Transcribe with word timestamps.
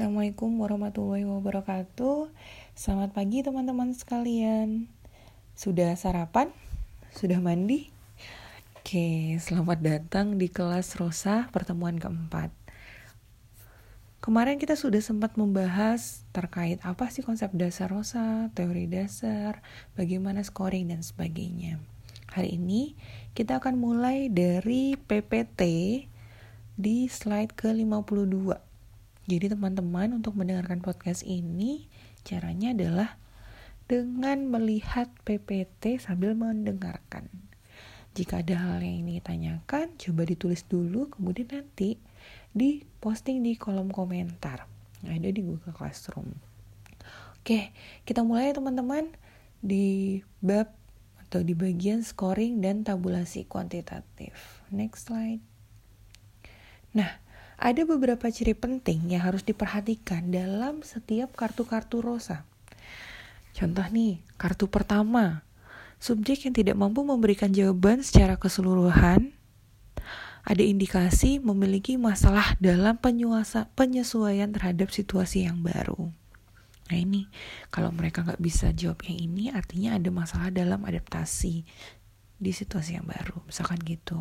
Assalamualaikum 0.00 0.64
warahmatullahi 0.64 1.28
wabarakatuh. 1.28 2.32
Selamat 2.72 3.12
pagi 3.12 3.44
teman-teman 3.44 3.92
sekalian. 3.92 4.88
Sudah 5.52 5.92
sarapan? 5.92 6.48
Sudah 7.12 7.36
mandi? 7.36 7.92
Oke, 8.80 9.36
selamat 9.36 9.84
datang 9.84 10.40
di 10.40 10.48
kelas 10.48 10.96
Rosa 10.96 11.52
pertemuan 11.52 12.00
keempat. 12.00 12.48
Kemarin 14.24 14.56
kita 14.56 14.72
sudah 14.72 15.04
sempat 15.04 15.36
membahas 15.36 16.24
terkait 16.32 16.80
apa 16.80 17.12
sih 17.12 17.20
konsep 17.20 17.52
dasar 17.52 17.92
Rosa, 17.92 18.48
teori 18.56 18.88
dasar, 18.88 19.60
bagaimana 20.00 20.40
scoring 20.40 20.96
dan 20.96 21.04
sebagainya. 21.04 21.76
Hari 22.32 22.56
ini 22.56 22.96
kita 23.36 23.60
akan 23.60 23.76
mulai 23.76 24.32
dari 24.32 24.96
PPT 24.96 25.60
di 26.80 27.04
slide 27.04 27.52
ke-52 27.52 28.69
jadi 29.30 29.54
teman-teman 29.54 30.18
untuk 30.18 30.34
mendengarkan 30.34 30.82
podcast 30.82 31.22
ini 31.22 31.86
caranya 32.26 32.74
adalah 32.74 33.14
dengan 33.86 34.50
melihat 34.50 35.06
PPT 35.22 36.02
sambil 36.02 36.34
mendengarkan. 36.34 37.30
Jika 38.18 38.42
ada 38.42 38.58
hal 38.58 38.82
yang 38.82 39.06
ingin 39.06 39.22
ditanyakan, 39.22 39.94
coba 39.94 40.26
ditulis 40.26 40.66
dulu, 40.66 41.14
kemudian 41.14 41.46
nanti 41.46 42.02
di 42.50 42.82
posting 42.98 43.46
di 43.46 43.54
kolom 43.54 43.94
komentar 43.94 44.66
ada 45.06 45.30
di 45.30 45.46
Google 45.46 45.78
Classroom. 45.78 46.34
Oke, 47.38 47.70
kita 48.02 48.26
mulai 48.26 48.50
ya 48.50 48.58
teman-teman 48.58 49.14
di 49.62 50.18
bab 50.42 50.74
atau 51.22 51.46
di 51.46 51.54
bagian 51.54 52.02
scoring 52.02 52.58
dan 52.58 52.82
tabulasi 52.82 53.46
kuantitatif. 53.46 54.66
Next 54.74 55.06
slide. 55.06 55.40
Nah, 56.90 57.22
ada 57.60 57.84
beberapa 57.84 58.24
ciri 58.32 58.56
penting 58.56 59.12
yang 59.12 59.28
harus 59.28 59.44
diperhatikan 59.44 60.32
dalam 60.32 60.80
setiap 60.80 61.36
kartu-kartu 61.36 62.00
rosa. 62.00 62.48
Contoh 63.52 63.84
nih, 63.92 64.24
kartu 64.40 64.64
pertama, 64.64 65.44
subjek 66.00 66.48
yang 66.48 66.56
tidak 66.56 66.80
mampu 66.80 67.04
memberikan 67.04 67.52
jawaban 67.52 68.00
secara 68.00 68.40
keseluruhan 68.40 69.36
ada 70.40 70.64
indikasi 70.64 71.36
memiliki 71.36 72.00
masalah 72.00 72.56
dalam 72.56 72.96
penyuasa, 72.96 73.68
penyesuaian 73.76 74.48
terhadap 74.48 74.88
situasi 74.88 75.44
yang 75.44 75.60
baru. 75.60 76.08
Nah 76.90 76.96
ini, 76.96 77.28
kalau 77.68 77.92
mereka 77.92 78.24
nggak 78.24 78.40
bisa 78.40 78.72
jawab 78.72 79.04
yang 79.06 79.20
ini, 79.20 79.52
artinya 79.52 79.94
ada 79.94 80.08
masalah 80.08 80.48
dalam 80.48 80.80
adaptasi 80.82 81.62
di 82.40 82.52
situasi 82.56 82.96
yang 82.96 83.06
baru, 83.06 83.36
misalkan 83.44 83.78
gitu. 83.84 84.18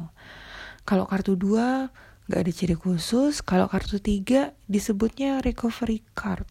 Kalau 0.84 1.08
kartu 1.08 1.40
dua 1.40 1.88
Gak 2.30 2.46
ada 2.46 2.52
ciri 2.54 2.78
khusus. 2.78 3.42
Kalau 3.42 3.66
kartu 3.66 3.98
tiga 3.98 4.54
disebutnya 4.70 5.42
recovery 5.42 6.06
card 6.14 6.46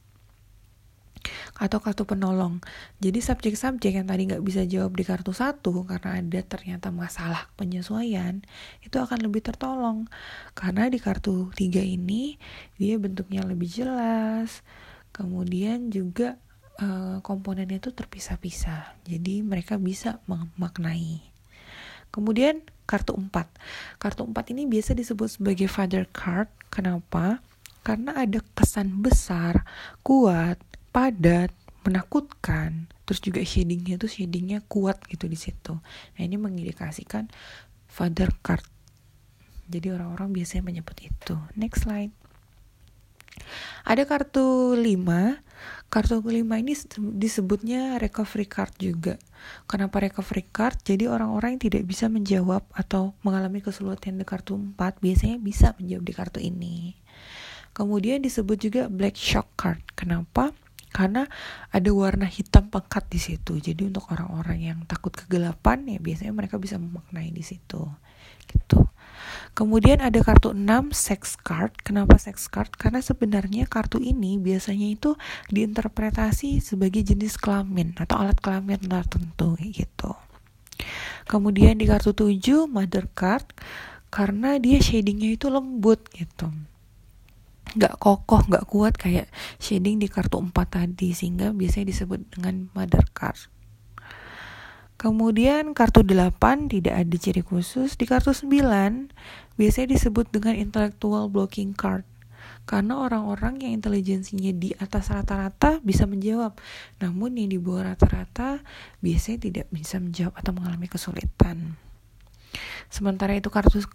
atau 1.59 1.79
kartu 1.83 2.07
penolong. 2.07 2.63
Jadi 3.03 3.19
subjek-subjek 3.19 3.99
yang 3.99 4.07
tadi 4.07 4.31
nggak 4.31 4.45
bisa 4.47 4.63
jawab 4.65 4.95
di 4.95 5.05
kartu 5.05 5.35
satu 5.35 5.85
karena 5.85 6.23
ada 6.23 6.41
ternyata 6.47 6.95
masalah 6.95 7.51
penyesuaian 7.59 8.43
itu 8.87 8.97
akan 8.97 9.27
lebih 9.27 9.43
tertolong 9.43 10.07
karena 10.55 10.87
di 10.87 10.99
kartu 11.03 11.51
tiga 11.55 11.83
ini 11.83 12.39
dia 12.79 12.97
bentuknya 12.97 13.43
lebih 13.45 13.69
jelas, 13.69 14.63
kemudian 15.11 15.91
juga 15.91 16.39
uh, 16.79 17.19
komponennya 17.21 17.83
itu 17.83 17.91
terpisah-pisah. 17.93 19.03
Jadi 19.05 19.43
mereka 19.43 19.77
bisa 19.77 20.23
memaknai. 20.31 21.23
Kemudian 22.09 22.65
kartu 22.89 23.13
4. 23.13 23.29
Kartu 24.01 24.25
4 24.25 24.53
ini 24.57 24.65
biasa 24.65 24.97
disebut 24.97 25.29
sebagai 25.37 25.69
father 25.69 26.09
card. 26.09 26.49
Kenapa? 26.73 27.45
Karena 27.85 28.17
ada 28.17 28.41
kesan 28.57 29.05
besar, 29.05 29.69
kuat, 30.01 30.57
padat, 30.89 31.53
menakutkan. 31.85 32.89
Terus 33.05 33.21
juga 33.21 33.41
shadingnya 33.45 34.01
itu 34.01 34.09
shadingnya 34.09 34.65
kuat 34.65 35.05
gitu 35.13 35.29
di 35.29 35.37
situ. 35.37 35.77
Nah 36.17 36.23
ini 36.25 36.41
mengindikasikan 36.41 37.29
father 37.85 38.33
card. 38.41 38.65
Jadi 39.69 39.93
orang-orang 39.93 40.33
biasanya 40.33 40.65
menyebut 40.65 40.97
itu. 41.05 41.37
Next 41.53 41.85
slide. 41.85 42.13
Ada 43.85 44.05
kartu 44.05 44.77
5. 44.77 45.43
Kartu 45.89 46.21
kelima 46.21 46.61
ini 46.61 46.77
disebutnya 47.17 47.97
recovery 47.97 48.45
card 48.45 48.77
juga. 48.77 49.17
Kenapa 49.65 50.05
recovery 50.05 50.45
card? 50.53 50.85
Jadi 50.85 51.09
orang-orang 51.09 51.57
yang 51.57 51.63
tidak 51.65 51.83
bisa 51.89 52.13
menjawab 52.13 52.69
atau 52.77 53.17
mengalami 53.25 53.65
kesulitan 53.65 54.21
di 54.21 54.29
kartu 54.29 54.55
4 54.55 54.77
biasanya 55.01 55.41
bisa 55.41 55.73
menjawab 55.81 56.05
di 56.05 56.13
kartu 56.13 56.41
ini. 56.45 56.77
Kemudian 57.73 58.21
disebut 58.21 58.59
juga 58.61 58.83
black 58.93 59.17
shock 59.17 59.49
card. 59.57 59.81
Kenapa? 59.97 60.53
Karena 60.93 61.25
ada 61.73 61.91
warna 61.93 62.29
hitam 62.29 62.69
pekat 62.69 63.09
di 63.09 63.21
situ. 63.21 63.57
Jadi 63.57 63.89
untuk 63.89 64.09
orang-orang 64.13 64.59
yang 64.61 64.79
takut 64.85 65.15
kegelapan 65.17 65.89
ya 65.89 65.99
biasanya 66.01 66.33
mereka 66.37 66.61
bisa 66.61 66.77
memaknai 66.77 67.33
di 67.33 67.45
situ. 67.45 67.89
Gitu. 68.45 68.81
Kemudian 69.57 69.99
ada 70.05 70.19
kartu 70.21 70.55
6 70.55 70.93
sex 70.95 71.37
card. 71.41 71.75
Kenapa 71.81 72.17
sex 72.17 72.47
card? 72.47 72.73
Karena 72.75 73.03
sebenarnya 73.03 73.67
kartu 73.67 73.99
ini 73.99 74.37
biasanya 74.37 74.89
itu 74.89 75.15
diinterpretasi 75.51 76.63
sebagai 76.63 77.03
jenis 77.03 77.37
kelamin 77.41 77.97
atau 77.99 78.21
alat 78.21 78.39
kelamin 78.39 78.79
tertentu 78.81 79.59
gitu. 79.61 80.13
Kemudian 81.29 81.77
di 81.77 81.85
kartu 81.85 82.15
7 82.15 82.67
mother 82.71 83.11
card 83.13 83.45
karena 84.09 84.57
dia 84.57 84.81
shadingnya 84.81 85.37
itu 85.37 85.53
lembut 85.53 86.01
gitu 86.17 86.49
nggak 87.77 88.01
kokoh 88.01 88.41
nggak 88.49 88.65
kuat 88.65 88.97
kayak 88.97 89.29
shading 89.61 90.01
di 90.01 90.09
kartu 90.09 90.41
4 90.41 90.57
tadi 90.57 91.13
sehingga 91.13 91.53
biasanya 91.53 91.93
disebut 91.93 92.21
dengan 92.33 92.73
mother 92.73 93.05
card 93.13 93.37
Kemudian 94.99 95.79
kartu 95.79 96.03
8 96.03 96.67
tidak 96.67 96.95
ada 96.99 97.17
ciri 97.17 97.47
khusus. 97.47 97.95
Di 97.95 98.03
kartu 98.03 98.35
9 98.35 99.15
biasanya 99.55 99.95
disebut 99.95 100.27
dengan 100.35 100.59
intellectual 100.59 101.31
blocking 101.31 101.71
card. 101.71 102.03
Karena 102.67 103.01
orang-orang 103.01 103.63
yang 103.63 103.79
intelijensinya 103.79 104.51
di 104.53 104.75
atas 104.75 105.15
rata-rata 105.15 105.79
bisa 105.87 106.05
menjawab. 106.05 106.59
Namun 106.99 107.39
yang 107.39 107.49
di 107.55 107.63
bawah 107.63 107.95
rata-rata 107.95 108.61
biasanya 108.99 109.39
tidak 109.47 109.67
bisa 109.71 110.03
menjawab 110.03 110.35
atau 110.35 110.51
mengalami 110.51 110.91
kesulitan. 110.91 111.79
Sementara 112.91 113.39
itu 113.39 113.55
kartu 113.55 113.79
10, 113.79 113.95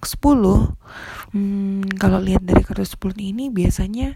hmm, 1.36 2.00
kalau 2.00 2.22
lihat 2.24 2.48
dari 2.48 2.64
kartu 2.64 2.88
10 2.88 3.20
ini 3.20 3.52
biasanya 3.52 4.16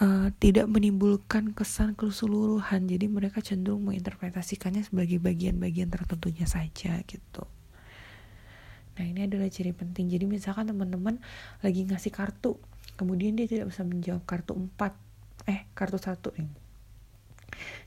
uh, 0.00 0.28
tidak 0.40 0.70
menimbulkan 0.70 1.52
kesan 1.52 1.92
keseluruhan. 1.98 2.88
Jadi 2.88 3.06
mereka 3.10 3.44
cenderung 3.44 3.84
menginterpretasikannya 3.84 4.86
sebagai 4.86 5.20
bagian-bagian 5.20 5.92
tertentunya 5.92 6.46
saja 6.48 7.02
gitu. 7.04 7.44
Nah 8.96 9.04
ini 9.04 9.26
adalah 9.28 9.48
ciri 9.48 9.72
penting. 9.74 10.08
Jadi 10.08 10.24
misalkan 10.28 10.68
teman-teman 10.68 11.20
lagi 11.60 11.84
ngasih 11.84 12.12
kartu 12.12 12.56
kemudian 12.96 13.34
dia 13.34 13.48
tidak 13.48 13.72
bisa 13.72 13.82
menjawab 13.82 14.22
kartu 14.28 14.52
4 14.54 15.48
eh 15.48 15.60
kartu 15.72 15.98
satu 15.98 16.30
nih. 16.36 16.50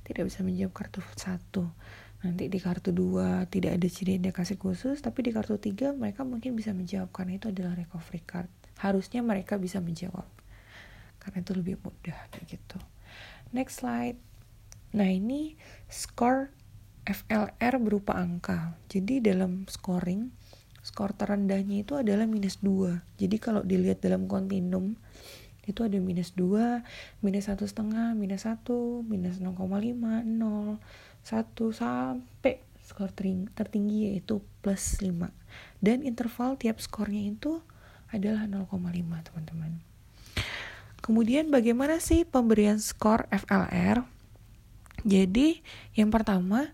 Tidak 0.05 0.23
bisa 0.25 0.41
menjawab 0.41 0.73
kartu 0.73 0.99
satu. 1.17 1.69
Nanti 2.25 2.49
di 2.49 2.57
kartu 2.57 2.89
2 2.89 3.45
tidak 3.53 3.77
ada 3.77 3.87
ciri 3.87 4.17
indikasi 4.17 4.57
khusus 4.57 4.97
tapi 4.97 5.21
di 5.21 5.29
kartu 5.29 5.61
3 5.61 5.93
mereka 5.93 6.25
mungkin 6.25 6.57
bisa 6.57 6.73
menjawab 6.73 7.13
karena 7.13 7.37
itu 7.37 7.53
adalah 7.53 7.77
recovery 7.77 8.21
card. 8.25 8.49
Harusnya 8.81 9.21
mereka 9.21 9.61
bisa 9.61 9.77
menjawab 9.77 10.25
karena 11.25 11.41
itu 11.41 11.53
lebih 11.57 11.75
mudah 11.81 12.19
kayak 12.29 12.45
gitu. 12.45 12.77
Next 13.49 13.81
slide. 13.81 14.21
Nah 14.93 15.09
ini 15.09 15.57
score 15.89 16.53
FLR 17.09 17.81
berupa 17.81 18.13
angka. 18.13 18.77
Jadi 18.87 19.25
dalam 19.25 19.65
scoring 19.65 20.29
skor 20.85 21.17
terendahnya 21.17 21.81
itu 21.81 21.97
adalah 21.97 22.29
minus 22.29 22.61
2 22.61 23.17
jadi 23.17 23.35
kalau 23.41 23.65
dilihat 23.65 24.05
dalam 24.05 24.29
kontinum 24.29 24.93
itu 25.65 25.81
ada 25.81 25.97
minus 25.97 26.37
2, 26.37 26.85
minus 27.25 27.49
satu 27.49 27.65
setengah, 27.65 28.13
minus 28.13 28.45
1, 28.45 28.69
minus 29.01 29.41
0,5, 29.41 29.57
0, 29.57 30.77
1 31.25 31.73
sampai 31.73 32.61
skor 32.85 33.09
tertinggi 33.57 34.13
yaitu 34.13 34.45
plus 34.61 35.01
5 35.01 35.33
dan 35.81 36.05
interval 36.05 36.53
tiap 36.61 36.77
skornya 36.77 37.33
itu 37.33 37.65
adalah 38.13 38.45
0,5 38.45 38.69
teman-teman 39.25 39.81
Kemudian 41.05 41.53
bagaimana 41.53 42.01
sih 42.01 42.25
pemberian 42.25 42.81
skor 42.81 43.29
FLR? 43.29 44.01
Jadi, 45.05 45.61
yang 45.93 46.09
pertama, 46.09 46.73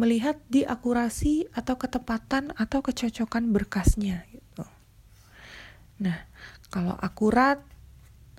melihat 0.00 0.40
di 0.48 0.64
akurasi 0.64 1.44
atau 1.52 1.76
ketepatan 1.76 2.56
atau 2.56 2.80
kecocokan 2.80 3.52
berkasnya 3.52 4.24
gitu. 4.32 4.64
Nah, 6.00 6.24
kalau 6.72 6.96
akurat, 6.96 7.60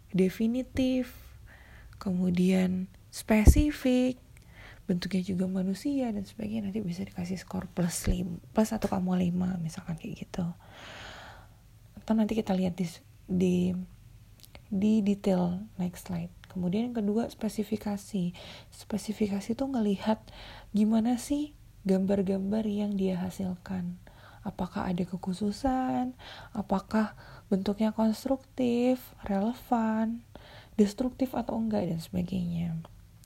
definitif, 0.09 1.13
kemudian 2.01 2.89
spesifik, 3.13 4.17
bentuknya 4.89 5.21
juga 5.21 5.45
manusia 5.45 6.09
dan 6.09 6.25
sebagainya 6.25 6.71
nanti 6.71 6.81
bisa 6.81 7.03
dikasih 7.03 7.37
skor 7.37 7.67
plus 7.67 8.07
5 8.07 8.55
plus 8.55 8.71
atau 8.71 8.87
kamu 8.87 9.19
5 9.35 9.59
misalkan 9.59 9.99
kayak 9.99 10.23
gitu 10.23 10.47
atau 11.99 12.13
nanti 12.15 12.39
kita 12.39 12.55
lihat 12.55 12.79
di, 12.79 12.87
di 13.27 13.75
di 14.73 15.05
detail 15.05 15.63
next 15.79 16.07
slide. 16.07 16.31
Kemudian 16.51 16.91
yang 16.91 16.97
kedua 16.97 17.29
spesifikasi. 17.29 18.33
Spesifikasi 18.71 19.49
itu 19.53 19.65
ngelihat 19.65 20.19
gimana 20.73 21.21
sih 21.21 21.53
gambar-gambar 21.85 22.65
yang 22.65 22.95
dia 22.97 23.19
hasilkan. 23.19 23.99
Apakah 24.47 24.87
ada 24.87 25.03
kekhususan? 25.03 26.15
Apakah 26.55 27.13
bentuknya 27.51 27.91
konstruktif 27.91 29.15
relevan 29.27 30.23
destruktif 30.77 31.33
atau 31.33 31.57
enggak 31.57 31.89
dan 31.89 31.99
sebagainya. 31.99 32.77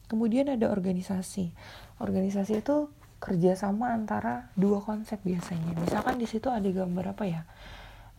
Kemudian 0.07 0.47
ada 0.47 0.71
organisasi. 0.71 1.51
Organisasi 1.99 2.63
itu 2.63 2.89
kerjasama 3.21 3.93
antara 3.93 4.49
dua 4.57 4.81
konsep 4.81 5.21
biasanya. 5.21 5.77
Misalkan 5.77 6.17
di 6.17 6.25
situ 6.25 6.49
ada 6.49 6.65
gambar 6.65 7.13
apa 7.13 7.23
ya 7.27 7.43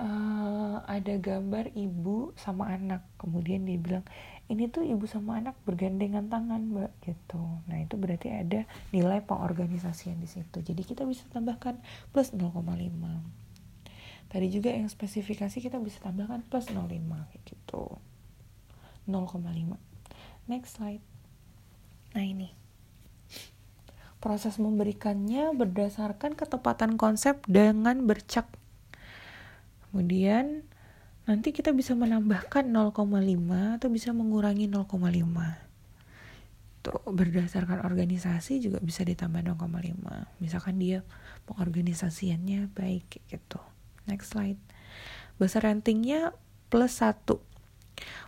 uh, 0.02 0.82
ada 0.90 1.14
gambar 1.22 1.70
ibu 1.78 2.34
sama 2.34 2.74
anak. 2.74 3.06
Kemudian 3.22 3.62
dia 3.62 3.78
bilang 3.78 4.02
ini 4.50 4.66
tuh 4.66 4.82
ibu 4.82 5.06
sama 5.06 5.38
anak 5.38 5.54
bergandengan 5.62 6.26
tangan 6.26 6.74
mbak 6.74 6.92
gitu. 7.06 7.40
Nah 7.70 7.78
itu 7.78 7.94
berarti 7.94 8.34
ada 8.34 8.66
nilai 8.90 9.22
pengorganisasian 9.22 10.18
di 10.18 10.26
situ. 10.26 10.58
Jadi 10.58 10.82
kita 10.82 11.06
bisa 11.06 11.22
tambahkan 11.30 11.78
plus 12.10 12.34
0,5 12.34 12.58
tadi 14.32 14.48
juga 14.48 14.72
yang 14.72 14.88
spesifikasi 14.88 15.60
kita 15.60 15.76
bisa 15.76 16.00
tambahkan 16.00 16.40
plus 16.48 16.72
0,5 16.72 16.88
kayak 16.88 17.42
gitu. 17.44 18.00
0,5 19.04 19.76
next 20.48 20.80
slide. 20.80 21.04
Nah 22.16 22.24
ini. 22.24 22.48
Proses 24.22 24.56
memberikannya 24.56 25.50
berdasarkan 25.52 26.38
ketepatan 26.38 26.94
konsep 26.94 27.42
dengan 27.50 28.06
bercak 28.06 28.46
Kemudian 29.92 30.64
nanti 31.28 31.52
kita 31.52 31.76
bisa 31.76 31.92
menambahkan 31.92 32.64
0,5 32.64 33.76
atau 33.76 33.88
bisa 33.92 34.16
mengurangi 34.16 34.66
0,5. 34.72 34.88
Tuh, 36.82 36.98
berdasarkan 37.04 37.84
organisasi 37.84 38.58
juga 38.58 38.80
bisa 38.80 39.04
ditambah 39.04 39.44
0,5. 39.52 40.40
Misalkan 40.40 40.80
dia 40.80 41.04
pengorganisasiannya 41.44 42.72
baik 42.72 43.20
gitu. 43.28 43.60
Next 44.08 44.32
slide. 44.32 44.58
Bahasa 45.36 45.60
ratingnya 45.60 46.32
plus 46.72 47.04
1. 47.04 47.36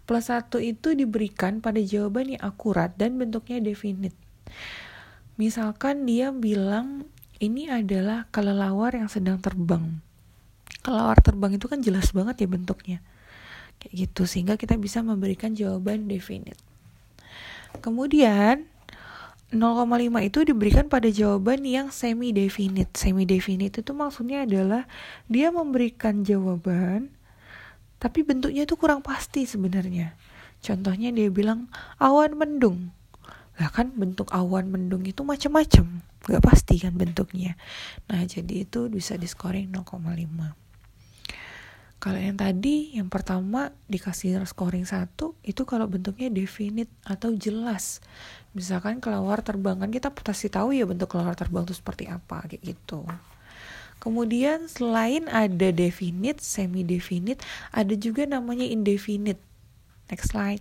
Plus 0.05 0.25
1 0.29 0.61
itu 0.61 0.93
diberikan 0.93 1.65
pada 1.65 1.81
jawaban 1.81 2.37
yang 2.37 2.45
akurat 2.45 2.93
dan 2.95 3.17
bentuknya 3.17 3.59
definite. 3.65 4.15
Misalkan 5.41 6.05
dia 6.05 6.29
bilang 6.31 7.09
ini 7.41 7.73
adalah 7.73 8.29
kelelawar 8.31 8.95
yang 8.95 9.11
sedang 9.11 9.43
terbang 9.43 9.99
kelawar 10.85 11.17
terbang 11.25 11.57
itu 11.57 11.67
kan 11.67 11.81
jelas 11.81 12.13
banget 12.13 12.45
ya 12.45 12.49
bentuknya. 12.53 12.99
Kayak 13.81 13.93
gitu 14.07 14.23
sehingga 14.29 14.61
kita 14.61 14.77
bisa 14.77 15.01
memberikan 15.01 15.57
jawaban 15.57 16.07
definite. 16.07 16.61
Kemudian 17.81 18.69
0,5 19.55 20.29
itu 20.29 20.39
diberikan 20.45 20.87
pada 20.91 21.09
jawaban 21.09 21.63
yang 21.63 21.89
semi 21.95 22.35
definite 22.35 22.91
semi 22.99 23.23
definite 23.23 23.81
itu 23.81 23.93
maksudnya 23.95 24.43
adalah 24.43 24.85
dia 25.31 25.55
memberikan 25.55 26.27
jawaban 26.27 27.15
tapi 28.03 28.27
bentuknya 28.27 28.69
itu 28.69 28.77
kurang 28.77 29.01
pasti 29.01 29.49
sebenarnya. 29.49 30.13
Contohnya 30.61 31.09
dia 31.09 31.33
bilang 31.33 31.73
awan 31.97 32.37
mendung. 32.37 32.93
Lah 33.57 33.71
kan 33.73 33.97
bentuk 33.97 34.29
awan 34.29 34.69
mendung 34.69 35.09
itu 35.09 35.25
macam-macam. 35.25 36.05
Gak 36.25 36.43
pasti 36.45 36.77
kan 36.83 36.93
bentuknya. 36.93 37.57
Nah 38.13 38.21
jadi 38.29 38.69
itu 38.69 38.93
bisa 38.93 39.17
di 39.17 39.25
scoring 39.25 39.73
0,5 39.73 40.64
kalau 42.05 42.21
yang 42.21 42.37
tadi, 42.37 42.93
yang 43.01 43.09
pertama 43.09 43.73
dikasih 43.89 44.45
scoring 44.45 44.85
satu 44.85 45.33
itu 45.41 45.65
kalau 45.65 45.89
bentuknya 45.89 46.29
definite 46.29 46.93
atau 47.01 47.33
jelas. 47.33 48.05
Misalkan 48.53 49.01
kelawar 49.01 49.41
terbang 49.41 49.81
kan 49.81 49.89
kita 49.89 50.13
pasti 50.13 50.53
tahu 50.53 50.77
ya 50.77 50.85
bentuk 50.85 51.09
kelawar 51.09 51.33
terbang 51.33 51.65
itu 51.65 51.73
seperti 51.73 52.05
apa 52.05 52.45
kayak 52.45 52.61
gitu. 52.61 53.09
Kemudian 54.05 54.69
selain 54.69 55.33
ada 55.33 55.73
definite, 55.73 56.45
semi 56.45 56.85
definite, 56.85 57.41
ada 57.73 57.97
juga 57.97 58.29
namanya 58.29 58.69
indefinite. 58.69 59.41
Next 60.13 60.37
slide. 60.37 60.61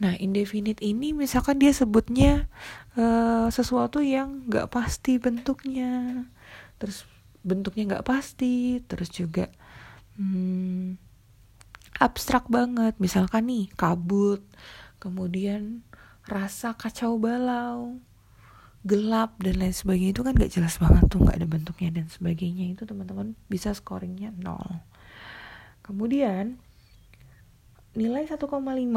Nah, 0.00 0.16
indefinite 0.16 0.80
ini 0.80 1.12
misalkan 1.12 1.60
dia 1.60 1.76
sebutnya 1.76 2.48
uh, 2.96 3.52
sesuatu 3.52 4.00
yang 4.00 4.40
nggak 4.48 4.72
pasti 4.72 5.20
bentuknya, 5.20 6.24
terus 6.80 7.04
bentuknya 7.44 7.92
nggak 7.92 8.08
pasti, 8.08 8.80
terus 8.88 9.12
juga 9.12 9.52
hmm, 10.18 10.98
abstrak 12.02 12.50
banget. 12.50 12.98
Misalkan 12.98 13.48
nih 13.48 13.70
kabut 13.78 14.42
kemudian 14.98 15.86
rasa 16.26 16.74
kacau 16.74 17.16
balau 17.16 18.02
gelap 18.86 19.38
dan 19.42 19.58
lain 19.58 19.74
sebagainya. 19.74 20.12
Itu 20.14 20.22
kan 20.26 20.34
gak 20.34 20.52
jelas 20.54 20.78
banget 20.78 21.06
tuh 21.10 21.22
gak 21.24 21.38
ada 21.42 21.48
bentuknya 21.48 21.90
dan 22.02 22.06
sebagainya. 22.10 22.74
Itu 22.74 22.84
teman-teman 22.84 23.34
bisa 23.50 23.74
scoringnya 23.74 24.34
nol. 24.34 24.82
Kemudian 25.82 26.60
nilai 27.96 28.28
1,5 28.28 28.38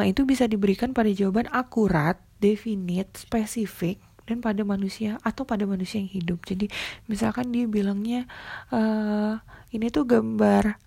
itu 0.06 0.22
bisa 0.28 0.46
diberikan 0.46 0.94
pada 0.94 1.10
jawaban 1.10 1.50
akurat, 1.50 2.22
definite, 2.38 3.18
spesifik 3.18 3.98
dan 4.30 4.40
pada 4.40 4.62
manusia 4.62 5.18
atau 5.26 5.44
pada 5.48 5.66
manusia 5.66 5.98
yang 5.98 6.12
hidup. 6.12 6.46
Jadi 6.46 6.70
misalkan 7.10 7.50
dia 7.50 7.66
bilangnya 7.66 8.30
uh, 8.70 9.42
ini 9.74 9.90
tuh 9.90 10.06
gambar 10.06 10.78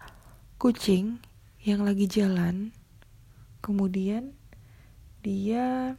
kucing 0.60 1.20
yang 1.64 1.84
lagi 1.84 2.04
jalan 2.08 2.72
kemudian 3.64 4.36
dia 5.24 5.96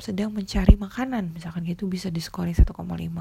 sedang 0.00 0.32
mencari 0.32 0.78
makanan. 0.78 1.34
Misalkan 1.34 1.66
gitu 1.66 1.90
bisa 1.90 2.08
diskoring 2.08 2.54
1,5 2.54 2.72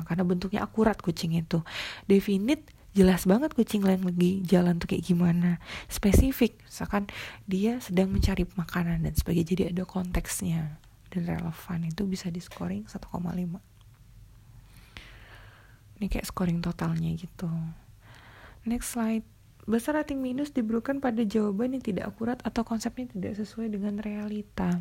karena 0.07 0.23
bentuknya 0.23 0.61
akurat 0.63 0.95
kucing 1.01 1.35
itu. 1.35 1.65
Definite 2.07 2.69
jelas 2.95 3.27
banget 3.27 3.53
kucing 3.53 3.83
lain 3.83 4.05
lagi 4.05 4.41
jalan 4.45 4.79
tuh 4.79 4.93
kayak 4.95 5.03
gimana. 5.03 5.59
Spesifik 5.91 6.61
misalkan 6.63 7.09
dia 7.49 7.81
sedang 7.83 8.13
mencari 8.13 8.45
makanan 8.45 9.03
dan 9.03 9.13
sebagainya 9.17 9.47
jadi 9.51 9.63
ada 9.75 9.83
konteksnya. 9.83 10.79
Dan 11.07 11.23
relevan 11.23 11.87
itu 11.87 12.03
bisa 12.07 12.27
diskoring 12.31 12.85
1,5 12.85 12.97
ini 15.97 16.05
kayak 16.13 16.29
scoring 16.29 16.61
totalnya 16.61 17.09
gitu. 17.17 17.49
Next 18.69 18.93
slide 18.93 19.25
Besar 19.67 19.99
rating 19.99 20.23
minus 20.23 20.55
diberikan 20.55 21.03
pada 21.03 21.27
jawaban 21.27 21.75
yang 21.75 21.83
tidak 21.83 22.07
akurat 22.07 22.39
atau 22.47 22.63
konsepnya 22.63 23.11
tidak 23.11 23.35
sesuai 23.35 23.67
dengan 23.67 23.99
realita. 23.99 24.79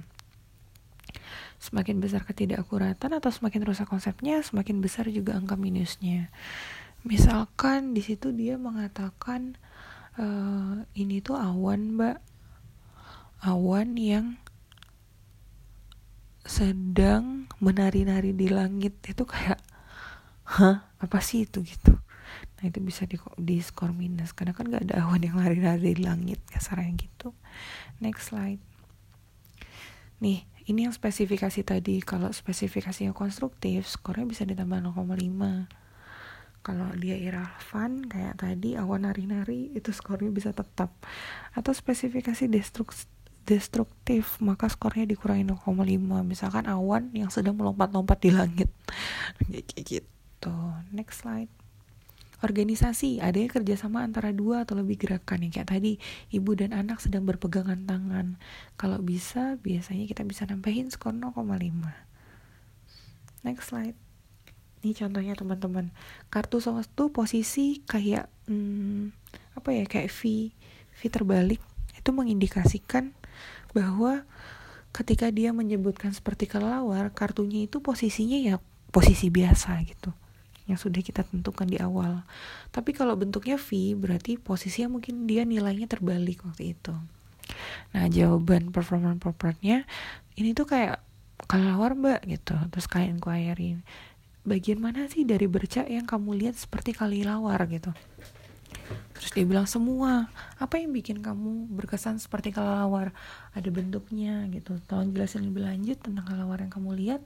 Semakin 1.59 1.99
besar 1.99 2.23
ketidakakuratan 2.23 3.19
atau 3.19 3.35
semakin 3.35 3.67
rusak 3.67 3.91
konsepnya, 3.91 4.39
semakin 4.47 4.79
besar 4.79 5.11
juga 5.11 5.35
angka 5.35 5.59
minusnya. 5.59 6.31
Misalkan 7.03 7.99
di 7.99 8.03
situ 8.07 8.31
dia 8.31 8.55
mengatakan 8.63 9.59
e, 10.15 10.27
ini 10.95 11.19
tuh 11.19 11.35
awan, 11.35 11.99
Mbak. 11.99 12.19
Awan 13.43 13.99
yang 13.99 14.39
sedang 16.47 17.51
menari-nari 17.59 18.31
di 18.31 18.47
langit 18.47 18.95
itu 19.03 19.27
kayak 19.27 19.59
hah 20.47 20.87
apa 21.03 21.19
sih 21.19 21.43
itu 21.43 21.67
gitu 21.67 21.99
nah 22.57 22.65
itu 22.65 22.81
bisa 22.81 23.05
di, 23.05 23.21
di 23.37 23.61
skor 23.61 23.93
minus. 23.93 24.33
Karena 24.33 24.57
kan 24.57 24.69
gak 24.69 24.89
ada 24.91 25.05
awan 25.05 25.21
yang 25.21 25.37
lari-lari 25.37 25.93
di 25.93 26.03
langit 26.05 26.41
kasarnya 26.49 26.97
gitu. 26.97 27.37
Next 28.01 28.33
slide. 28.33 28.61
Nih 30.25 30.49
ini 30.67 30.89
yang 30.89 30.95
spesifikasi 30.95 31.63
tadi. 31.63 32.03
Kalau 32.03 32.33
spesifikasinya 32.33 33.15
konstruktif 33.15 33.87
skornya 33.87 34.27
bisa 34.27 34.43
ditambah 34.43 34.83
0,5 34.83 35.87
kalau 36.67 36.91
dia 36.99 37.15
irrelevant 37.15 38.11
kayak 38.11 38.43
tadi 38.43 38.75
awan 38.75 39.07
nari-nari 39.07 39.71
itu 39.79 39.95
skornya 39.95 40.35
bisa 40.35 40.51
tetap. 40.51 40.91
Atau 41.55 41.71
spesifikasi 41.71 42.51
destruktif 42.51 43.07
destruktif 43.47 44.43
maka 44.43 44.67
skornya 44.67 45.07
dikurangi 45.07 45.47
0,5 45.47 45.79
misalkan 46.27 46.67
awan 46.67 47.15
yang 47.15 47.31
sedang 47.31 47.55
melompat-lompat 47.55 48.19
di 48.19 48.35
langit. 48.35 48.67
Kayak 49.71 49.87
gitu. 49.87 50.57
Next 50.91 51.23
slide 51.23 51.66
organisasi. 52.45 53.23
Adanya 53.23 53.49
kerjasama 53.53 54.05
antara 54.05 54.33
dua 54.35 54.69
atau 54.69 54.77
lebih 54.77 55.01
gerakan. 55.01 55.47
Yang 55.47 55.53
kayak 55.61 55.69
tadi 55.73 55.93
ibu 56.33 56.53
dan 56.53 56.77
anak 56.77 57.01
sedang 57.01 57.25
berpegangan 57.25 57.87
tangan. 57.89 58.37
Kalau 58.77 59.01
bisa 59.01 59.57
biasanya 59.61 60.05
kita 60.05 60.27
bisa 60.27 60.45
nambahin 60.45 60.93
skor 60.93 61.17
0,5 61.17 61.37
next 63.47 63.71
slide. 63.71 63.97
Ini 64.83 64.93
contohnya 64.93 65.39
teman-teman. 65.39 65.95
Kartu 66.29 66.59
satu 66.59 67.15
posisi 67.15 67.81
kayak 67.87 68.27
hmm, 68.51 69.15
apa 69.55 69.69
ya 69.73 69.85
kayak 69.87 70.11
V 70.11 70.51
V 70.97 71.01
terbalik. 71.07 71.63
Itu 71.95 72.11
mengindikasikan 72.11 73.15
bahwa 73.71 74.27
ketika 74.91 75.29
dia 75.29 75.53
menyebutkan 75.53 76.17
seperti 76.17 76.49
kelelawar 76.49 77.13
kartunya 77.13 77.69
itu 77.69 77.85
posisinya 77.85 78.41
ya 78.41 78.57
posisi 78.89 79.29
biasa 79.29 79.77
gitu 79.85 80.17
yang 80.67 80.79
sudah 80.79 81.03
kita 81.03 81.23
tentukan 81.23 81.67
di 81.67 81.79
awal. 81.79 82.27
Tapi 82.75 82.91
kalau 82.95 83.15
bentuknya 83.15 83.59
V 83.59 83.95
berarti 83.95 84.39
posisinya 84.39 84.99
mungkin 84.99 85.27
dia 85.31 85.47
nilainya 85.47 85.87
terbalik 85.87 86.43
waktu 86.47 86.75
itu. 86.75 86.95
nah 87.95 88.11
jawaban 88.11 88.75
performance 88.75 89.23
propernya 89.23 89.87
ini 90.35 90.51
tuh 90.51 90.67
kayak 90.67 90.99
kelelawar 91.47 91.95
mbak 91.95 92.27
gitu. 92.27 92.59
Terus 92.75 92.87
kalian 92.91 93.23
inquiry 93.23 93.79
bagian 94.47 94.79
mana 94.79 95.11
sih 95.11 95.27
dari 95.27 95.51
bercak 95.51 95.91
yang 95.91 96.07
kamu 96.07 96.47
lihat 96.47 96.55
seperti 96.55 96.95
kelelawar 96.95 97.67
gitu. 97.67 97.91
Terus 99.19 99.31
dia 99.35 99.43
bilang 99.43 99.67
semua. 99.67 100.31
Apa 100.63 100.79
yang 100.79 100.95
bikin 100.95 101.19
kamu 101.19 101.67
berkesan 101.75 102.23
seperti 102.23 102.55
kelelawar? 102.55 103.11
Ada 103.59 103.69
bentuknya 103.75 104.47
gitu. 104.55 104.79
Tolong 104.87 105.11
jelasin 105.11 105.51
lebih 105.51 105.67
lanjut 105.67 105.99
tentang 105.99 106.23
kelelawar 106.23 106.63
yang 106.63 106.71
kamu 106.71 106.95
lihat 106.95 107.23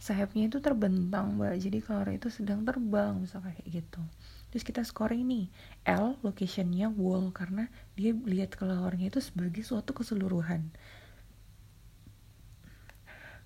sayapnya 0.00 0.48
itu 0.48 0.58
terbentang 0.64 1.36
mbak. 1.36 1.60
Jadi 1.60 1.84
kelelawar 1.84 2.16
itu 2.16 2.32
sedang 2.32 2.64
terbang 2.64 3.20
misalnya 3.20 3.52
kayak 3.52 3.84
gitu. 3.84 4.02
Terus 4.50 4.64
kita 4.64 4.82
scoring 4.82 5.28
nih 5.28 5.46
L 5.86 6.16
locationnya 6.24 6.88
wall 6.90 7.30
karena 7.30 7.68
dia 7.94 8.16
lihat 8.16 8.56
kelawarnya 8.56 9.12
itu 9.12 9.20
sebagai 9.20 9.60
suatu 9.60 9.92
keseluruhan. 9.92 10.72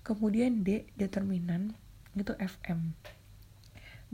Kemudian 0.01 0.63
D 0.63 0.87
determinan 0.95 1.75
itu 2.15 2.31
FM. 2.39 2.95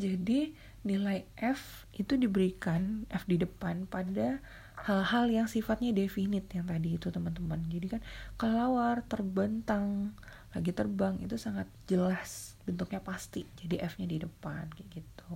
Jadi 0.02 0.58
nilai 0.82 1.30
F 1.38 1.86
itu 1.94 2.18
diberikan 2.18 3.06
F 3.14 3.30
di 3.30 3.38
depan 3.38 3.86
pada 3.86 4.42
hal-hal 4.82 5.30
yang 5.30 5.46
sifatnya 5.46 5.94
definite 5.94 6.50
yang 6.58 6.66
tadi 6.66 6.98
itu 6.98 7.14
teman-teman. 7.14 7.62
Jadi 7.70 7.88
kan 7.98 8.02
kelawar 8.40 9.06
terbentang 9.06 10.18
lagi 10.52 10.72
terbang 10.76 11.16
itu 11.24 11.40
sangat 11.40 11.68
jelas 11.88 12.60
bentuknya 12.68 13.00
pasti. 13.00 13.48
Jadi 13.60 13.80
F 13.80 13.98
nya 14.00 14.08
di 14.08 14.20
depan 14.20 14.68
kayak 14.72 14.88
gitu. 14.92 15.32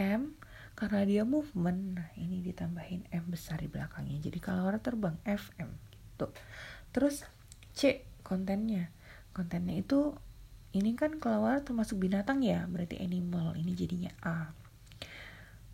M 0.00 0.34
karena 0.78 1.04
dia 1.04 1.22
movement 1.28 2.00
nah 2.00 2.08
ini 2.16 2.40
ditambahin 2.40 3.06
M 3.10 3.24
besar 3.30 3.62
di 3.62 3.68
belakangnya. 3.70 4.18
Jadi 4.18 4.38
kelawar 4.42 4.78
terbang 4.82 5.14
FM 5.26 5.70
gitu. 5.94 6.26
Terus 6.90 7.22
C 7.74 8.02
kontennya. 8.26 8.90
Kontennya 9.30 9.78
itu 9.78 10.14
ini 10.70 10.94
kan 10.94 11.18
kelawar 11.18 11.62
termasuk 11.62 11.98
binatang 11.98 12.42
ya 12.42 12.66
berarti 12.66 12.98
animal. 13.02 13.54
Ini 13.58 13.72
jadinya 13.74 14.12
A 14.22 14.59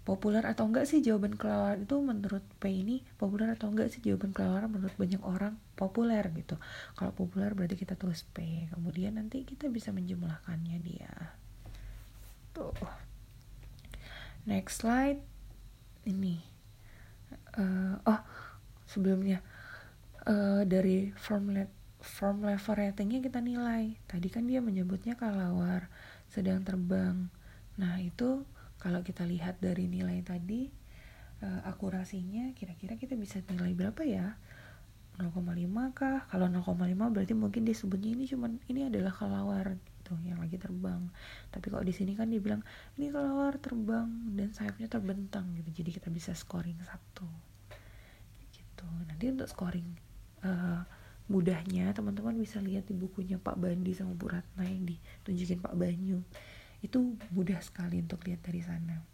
populer 0.07 0.47
atau 0.47 0.71
enggak 0.71 0.87
sih 0.87 1.03
jawaban 1.03 1.35
kelawar 1.35 1.83
itu 1.83 1.99
menurut 1.99 2.47
P 2.63 2.71
ini 2.71 3.03
populer 3.19 3.51
atau 3.59 3.75
enggak 3.75 3.91
sih 3.91 3.99
jawaban 3.99 4.31
kelawar 4.31 4.71
menurut 4.71 4.95
banyak 4.95 5.19
orang 5.27 5.59
populer 5.75 6.23
gitu. 6.39 6.55
Kalau 6.95 7.11
populer 7.11 7.51
berarti 7.59 7.75
kita 7.75 7.99
tulis 7.99 8.23
P 8.31 8.71
kemudian 8.71 9.19
nanti 9.19 9.43
kita 9.43 9.67
bisa 9.67 9.91
menjumlahkannya 9.91 10.79
dia. 10.79 11.35
Tuh. 12.55 12.71
Next 14.47 14.87
slide. 14.87 15.19
Ini. 16.07 16.39
Uh, 17.59 17.99
oh 18.07 18.23
sebelumnya. 18.87 19.43
Uh, 20.27 20.63
dari 20.67 21.15
formula 21.15 21.67
form 21.99 22.47
level 22.47 22.79
ratingnya 22.79 23.19
kita 23.19 23.43
nilai. 23.43 23.99
Tadi 24.07 24.31
kan 24.31 24.47
dia 24.47 24.63
menyebutnya 24.63 25.19
kalawar 25.19 25.91
sedang 26.31 26.63
terbang. 26.63 27.27
Nah 27.75 27.99
itu 27.99 28.47
kalau 28.77 29.01
kita 29.01 29.25
lihat 29.25 29.59
dari 29.59 29.89
nilai 29.89 30.21
tadi 30.21 30.69
uh, 31.43 31.61
akurasinya 31.69 32.53
kira-kira 32.53 32.97
kita 33.01 33.17
bisa 33.17 33.41
nilai 33.51 33.73
berapa 33.73 34.03
ya? 34.05 34.37
0,5 35.17 35.97
kah? 35.97 36.29
Kalau 36.29 36.47
0,5 36.53 36.93
berarti 36.93 37.33
mungkin 37.33 37.65
disebutnya 37.65 38.13
ini 38.13 38.29
cuman 38.29 38.61
ini 38.69 38.85
adalah 38.85 39.09
kalawar 39.09 39.81
gitu 39.81 40.13
yang 40.29 40.37
lagi 40.37 40.61
terbang. 40.61 41.09
Tapi 41.49 41.67
kalau 41.73 41.81
di 41.81 41.97
sini 41.97 42.13
kan 42.13 42.29
dibilang 42.29 42.61
ini 43.01 43.09
kalawar 43.09 43.57
terbang 43.57 44.07
dan 44.37 44.53
sayapnya 44.53 44.93
terbentang 44.93 45.57
gitu. 45.57 45.83
Jadi 45.83 45.91
kita 45.97 46.09
bisa 46.13 46.37
scoring 46.37 46.77
satu. 46.85 47.25
Gitu. 48.53 48.87
Nanti 49.09 49.25
untuk 49.33 49.49
scoring 49.49 49.89
uh, 50.45 50.85
mudahnya 51.27 51.91
teman-teman 51.91 52.39
bisa 52.39 52.63
lihat 52.63 52.87
di 52.87 52.95
bukunya 52.95 53.41
Pak 53.41 53.59
Bandi 53.59 53.97
sama 53.97 54.15
Bu 54.15 54.31
Ratna 54.31 54.63
yang 54.63 54.87
ditunjukin 54.87 55.59
Pak 55.59 55.75
Banyu 55.75 56.23
itu 56.85 57.17
mudah 57.33 57.61
sekali 57.65 58.03
untuk 58.03 58.25
lihat 58.29 58.45
dari 58.45 58.61
sana. 58.61 59.05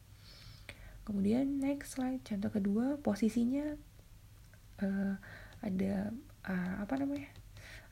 Kemudian 1.02 1.58
next 1.58 1.98
slide 1.98 2.22
contoh 2.22 2.50
kedua 2.50 2.86
posisinya 3.02 3.74
uh, 4.82 5.14
ada 5.62 6.14
uh, 6.46 6.74
apa 6.82 6.94
namanya 6.98 7.30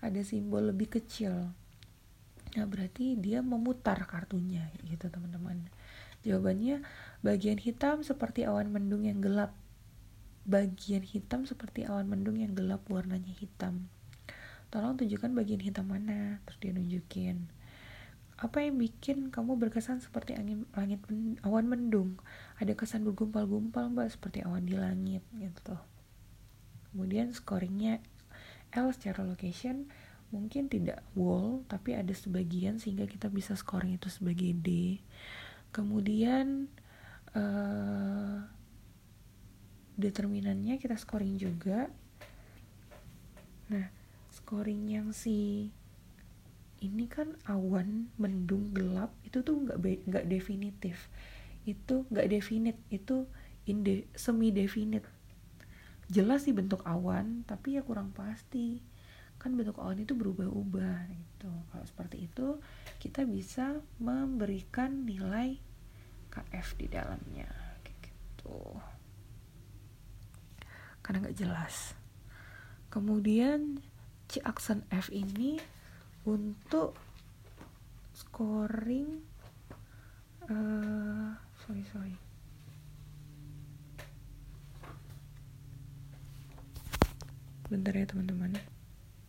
ada 0.02 0.20
simbol 0.22 0.70
lebih 0.70 0.90
kecil. 0.90 1.50
Nah 2.50 2.66
berarti 2.66 3.14
dia 3.18 3.42
memutar 3.42 3.98
kartunya 4.06 4.70
gitu 4.86 5.10
teman-teman. 5.10 5.66
Jawabannya 6.22 6.84
bagian 7.24 7.58
hitam 7.58 8.02
seperti 8.06 8.46
awan 8.46 8.70
mendung 8.70 9.06
yang 9.06 9.18
gelap. 9.22 9.54
Bagian 10.46 11.04
hitam 11.04 11.46
seperti 11.46 11.86
awan 11.86 12.10
mendung 12.10 12.38
yang 12.38 12.54
gelap 12.54 12.82
warnanya 12.90 13.30
hitam. 13.38 13.86
Tolong 14.70 14.98
tunjukkan 14.98 15.34
bagian 15.34 15.62
hitam 15.62 15.90
mana 15.90 16.38
terus 16.46 16.58
dia 16.62 16.70
nunjukin 16.74 17.59
apa 18.40 18.64
yang 18.64 18.80
bikin 18.80 19.28
kamu 19.28 19.61
berkesan 19.61 20.00
seperti 20.00 20.32
angin 20.32 20.64
langit 20.73 21.04
men, 21.12 21.37
awan 21.44 21.68
mendung? 21.68 22.16
Ada 22.56 22.73
kesan 22.73 23.04
bergumpal-gumpal 23.04 23.92
mbak 23.92 24.09
seperti 24.09 24.40
awan 24.40 24.64
di 24.64 24.80
langit 24.80 25.20
gitu? 25.37 25.76
Kemudian 26.90 27.37
scoringnya 27.37 28.00
L 28.73 28.88
secara 28.97 29.28
location 29.28 29.92
mungkin 30.32 30.73
tidak 30.73 31.04
wall 31.12 31.66
tapi 31.68 31.92
ada 31.92 32.14
sebagian 32.16 32.80
sehingga 32.80 33.04
kita 33.04 33.28
bisa 33.28 33.52
scoring 33.52 34.00
itu 34.00 34.09
sebagai 34.09 34.56
D. 34.56 34.97
Kemudian 35.68 36.73
uh, 37.37 38.40
determinannya 40.00 40.80
kita 40.80 40.97
scoring 40.97 41.37
juga. 41.37 41.92
Nah 43.68 43.87
scoring 44.32 44.82
yang 44.88 45.12
si 45.12 45.68
ini 46.80 47.04
kan 47.06 47.37
awan 47.44 48.08
mendung 48.16 48.72
gelap 48.72 49.12
itu 49.25 49.44
tuh 49.44 49.64
nggak 49.64 49.78
nggak 50.08 50.25
definitif. 50.28 51.12
Itu 51.68 52.08
nggak 52.08 52.28
definit 52.32 52.76
itu 52.88 53.28
inde 53.68 54.08
semi 54.16 54.49
definit 54.50 55.04
jelas 56.10 56.42
sih 56.42 56.50
bentuk 56.50 56.82
awan 56.82 57.46
tapi 57.46 57.78
ya 57.78 57.82
kurang 57.87 58.10
pasti. 58.10 58.82
Kan 59.40 59.56
bentuk 59.56 59.80
awan 59.80 60.02
itu 60.02 60.12
berubah-ubah 60.12 61.08
gitu. 61.08 61.49
Kalau 61.49 61.87
seperti 61.87 62.28
itu 62.28 62.60
kita 63.00 63.25
bisa 63.25 63.80
memberikan 63.96 65.06
nilai 65.06 65.56
KF 66.28 66.76
di 66.76 66.87
dalamnya 66.90 67.49
kayak 67.80 67.99
gitu. 68.04 68.58
Karena 71.00 71.25
nggak 71.25 71.38
jelas. 71.40 71.96
Kemudian 72.90 73.80
C 74.28 74.42
aksen 74.42 74.84
F 74.90 75.08
ini 75.14 75.62
untuk 76.28 76.96
scoring 78.12 79.20
uh, 80.50 81.32
sorry 81.64 81.84
sorry. 81.88 82.14
Bentar 87.70 87.94
ya 87.94 88.04
teman-teman. 88.04 88.58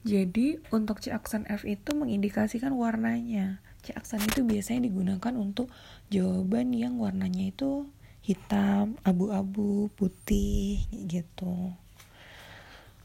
Jadi 0.02 0.58
untuk 0.74 0.98
C 0.98 1.14
aksen 1.14 1.46
F 1.46 1.62
itu 1.62 1.94
mengindikasikan 1.94 2.74
warnanya. 2.74 3.62
C 3.86 3.94
aksen 3.94 4.26
itu 4.26 4.42
biasanya 4.42 4.90
digunakan 4.90 5.34
untuk 5.38 5.70
jawaban 6.10 6.74
yang 6.74 6.98
warnanya 6.98 7.54
itu 7.54 7.86
hitam, 8.26 8.98
abu-abu, 9.06 9.94
putih 9.94 10.90
gitu 11.06 11.78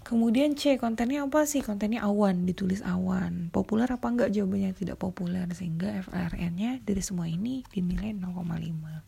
Kemudian 0.06 0.54
C, 0.54 0.78
kontennya 0.78 1.26
apa 1.26 1.42
sih? 1.50 1.66
Kontennya 1.66 2.06
awan, 2.06 2.46
ditulis 2.46 2.78
awan. 2.86 3.50
Populer 3.50 3.90
apa 3.90 4.06
enggak? 4.06 4.30
Jawabannya 4.30 4.70
tidak 4.70 5.02
populer. 5.02 5.50
Sehingga 5.50 5.98
FLRN-nya 6.06 6.78
dari 6.86 7.02
semua 7.02 7.26
ini 7.26 7.66
dinilai 7.74 8.14
0,5. 8.14 9.02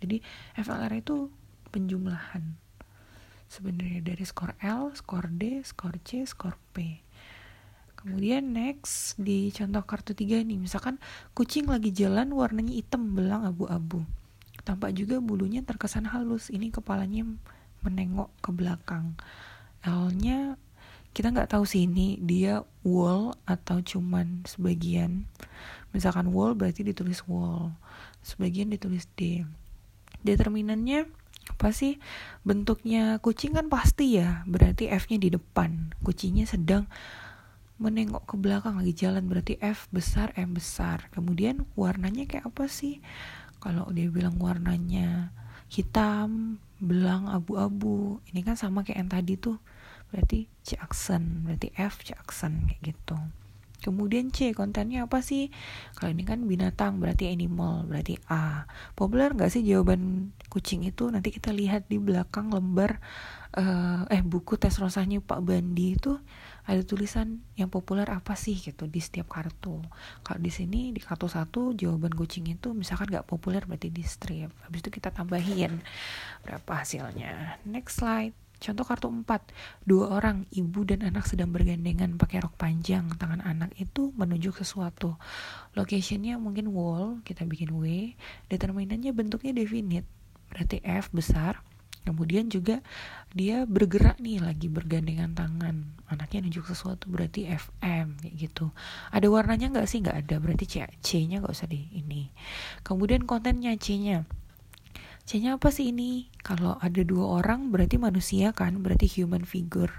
Jadi 0.00 0.16
FLR 0.56 0.96
itu 0.96 1.28
penjumlahan. 1.68 2.40
Sebenarnya 3.52 4.00
dari 4.00 4.24
skor 4.24 4.56
L, 4.64 4.96
skor 4.96 5.28
D, 5.28 5.60
skor 5.60 6.00
C, 6.00 6.24
skor 6.24 6.56
P. 6.72 7.04
Kemudian 8.00 8.48
next 8.56 9.20
di 9.20 9.52
contoh 9.52 9.84
kartu 9.84 10.16
3 10.16 10.40
nih, 10.40 10.56
misalkan 10.56 10.96
kucing 11.36 11.68
lagi 11.68 11.92
jalan 11.92 12.32
warnanya 12.32 12.72
hitam 12.72 13.12
belang 13.12 13.44
abu-abu. 13.44 14.00
Tampak 14.64 14.96
juga 14.96 15.20
bulunya 15.20 15.60
terkesan 15.60 16.08
halus. 16.08 16.48
Ini 16.48 16.72
kepalanya 16.72 17.28
menengok 17.84 18.32
ke 18.40 18.48
belakang 18.56 19.12
L-nya 19.84 20.56
kita 21.14 21.30
nggak 21.30 21.54
tahu 21.54 21.62
sih 21.62 21.86
ini 21.86 22.18
dia 22.18 22.66
wall 22.82 23.38
atau 23.46 23.78
cuman 23.78 24.42
sebagian. 24.48 25.30
Misalkan 25.94 26.34
wall 26.34 26.58
berarti 26.58 26.82
ditulis 26.82 27.22
wall 27.30 27.70
sebagian 28.24 28.72
ditulis 28.72 29.06
D. 29.14 29.46
Determinannya 30.26 31.06
apa 31.54 31.70
sih? 31.70 32.02
Bentuknya 32.42 33.22
kucing 33.22 33.54
kan 33.54 33.70
pasti 33.70 34.18
ya 34.18 34.42
berarti 34.48 34.90
F-nya 34.90 35.22
di 35.22 35.30
depan. 35.30 35.94
Kucingnya 36.02 36.50
sedang 36.50 36.90
menengok 37.78 38.24
ke 38.24 38.34
belakang 38.34 38.80
lagi 38.80 38.94
jalan 38.96 39.28
berarti 39.30 39.60
F 39.62 39.86
besar 39.94 40.34
M 40.34 40.56
besar. 40.56 41.06
Kemudian 41.14 41.62
warnanya 41.78 42.26
kayak 42.26 42.50
apa 42.50 42.66
sih? 42.66 42.98
Kalau 43.62 43.86
dia 43.94 44.10
bilang 44.10 44.40
warnanya 44.42 45.30
hitam 45.70 46.58
belang 46.82 47.30
abu-abu. 47.30 48.18
Ini 48.34 48.42
kan 48.42 48.58
sama 48.58 48.82
kayak 48.82 48.98
yang 48.98 49.12
tadi 49.12 49.34
tuh 49.38 49.62
berarti 50.14 50.46
C 50.62 50.78
aksen 50.78 51.42
berarti 51.42 51.74
F 51.74 52.06
C 52.06 52.14
aksen 52.14 52.70
kayak 52.70 52.94
gitu 52.94 53.18
Kemudian 53.84 54.32
C, 54.32 54.56
kontennya 54.56 55.04
apa 55.04 55.20
sih? 55.20 55.52
Kalau 56.00 56.16
ini 56.16 56.24
kan 56.24 56.40
binatang, 56.48 57.04
berarti 57.04 57.28
animal, 57.28 57.84
berarti 57.84 58.16
A. 58.32 58.64
Populer 58.96 59.36
nggak 59.36 59.52
sih 59.52 59.60
jawaban 59.60 60.32
kucing 60.48 60.88
itu? 60.88 61.12
Nanti 61.12 61.28
kita 61.28 61.52
lihat 61.52 61.84
di 61.92 62.00
belakang 62.00 62.48
lembar 62.48 63.04
uh, 63.52 64.08
eh 64.08 64.24
buku 64.24 64.56
tes 64.56 64.72
rosanya 64.80 65.20
Pak 65.20 65.44
Bandi 65.44 66.00
itu 66.00 66.16
ada 66.64 66.80
tulisan 66.80 67.44
yang 67.60 67.68
populer 67.68 68.08
apa 68.08 68.32
sih 68.40 68.56
gitu 68.56 68.88
di 68.88 69.04
setiap 69.04 69.28
kartu. 69.28 69.84
Kalau 70.24 70.40
di 70.40 70.48
sini 70.48 70.88
di 70.96 71.04
kartu 71.04 71.28
satu 71.28 71.76
jawaban 71.76 72.16
kucing 72.16 72.48
itu 72.48 72.72
misalkan 72.72 73.12
nggak 73.12 73.28
populer 73.28 73.68
berarti 73.68 73.92
di 73.92 74.00
strip. 74.00 74.48
Habis 74.64 74.80
itu 74.80 74.90
kita 74.96 75.12
tambahin 75.12 75.84
berapa 76.40 76.72
hasilnya. 76.72 77.60
Next 77.68 78.00
slide. 78.00 78.43
Contoh 78.64 78.88
kartu 78.88 79.12
4, 79.12 79.28
dua 79.84 80.16
orang, 80.16 80.48
ibu 80.48 80.88
dan 80.88 81.04
anak 81.04 81.28
sedang 81.28 81.52
bergandengan 81.52 82.16
pakai 82.16 82.40
rok 82.40 82.56
panjang. 82.56 83.04
Tangan 83.20 83.44
anak 83.44 83.76
itu 83.76 84.08
menunjuk 84.16 84.56
sesuatu. 84.56 85.20
Locationnya 85.76 86.40
mungkin 86.40 86.72
wall, 86.72 87.20
kita 87.28 87.44
bikin 87.44 87.76
W. 87.76 88.16
Determinannya 88.48 89.12
bentuknya 89.12 89.52
definite, 89.52 90.08
berarti 90.48 90.80
F 90.80 91.12
besar. 91.12 91.60
Kemudian 92.04 92.52
juga 92.52 92.84
dia 93.32 93.64
bergerak 93.64 94.20
nih 94.20 94.40
lagi 94.40 94.68
bergandengan 94.68 95.32
tangan. 95.32 95.84
Anaknya 96.08 96.44
nunjuk 96.44 96.68
sesuatu 96.68 97.08
berarti 97.08 97.48
FM 97.48 98.20
kayak 98.20 98.34
gitu. 98.36 98.68
Ada 99.08 99.28
warnanya 99.32 99.72
nggak 99.72 99.88
sih? 99.88 100.04
Nggak 100.04 100.28
ada. 100.28 100.36
Berarti 100.36 100.64
C, 100.68 100.74
C-nya 101.00 101.40
nggak 101.40 101.52
usah 101.56 101.64
di 101.64 101.88
ini. 101.96 102.28
Kemudian 102.84 103.24
kontennya 103.24 103.72
C-nya 103.80 104.28
C-nya 105.24 105.56
apa 105.56 105.72
sih 105.72 105.88
ini? 105.88 106.28
Kalau 106.44 106.76
ada 106.76 107.00
dua 107.00 107.40
orang 107.40 107.72
berarti 107.72 107.96
manusia 107.96 108.52
kan, 108.52 108.84
berarti 108.84 109.08
human 109.08 109.48
figure. 109.48 109.92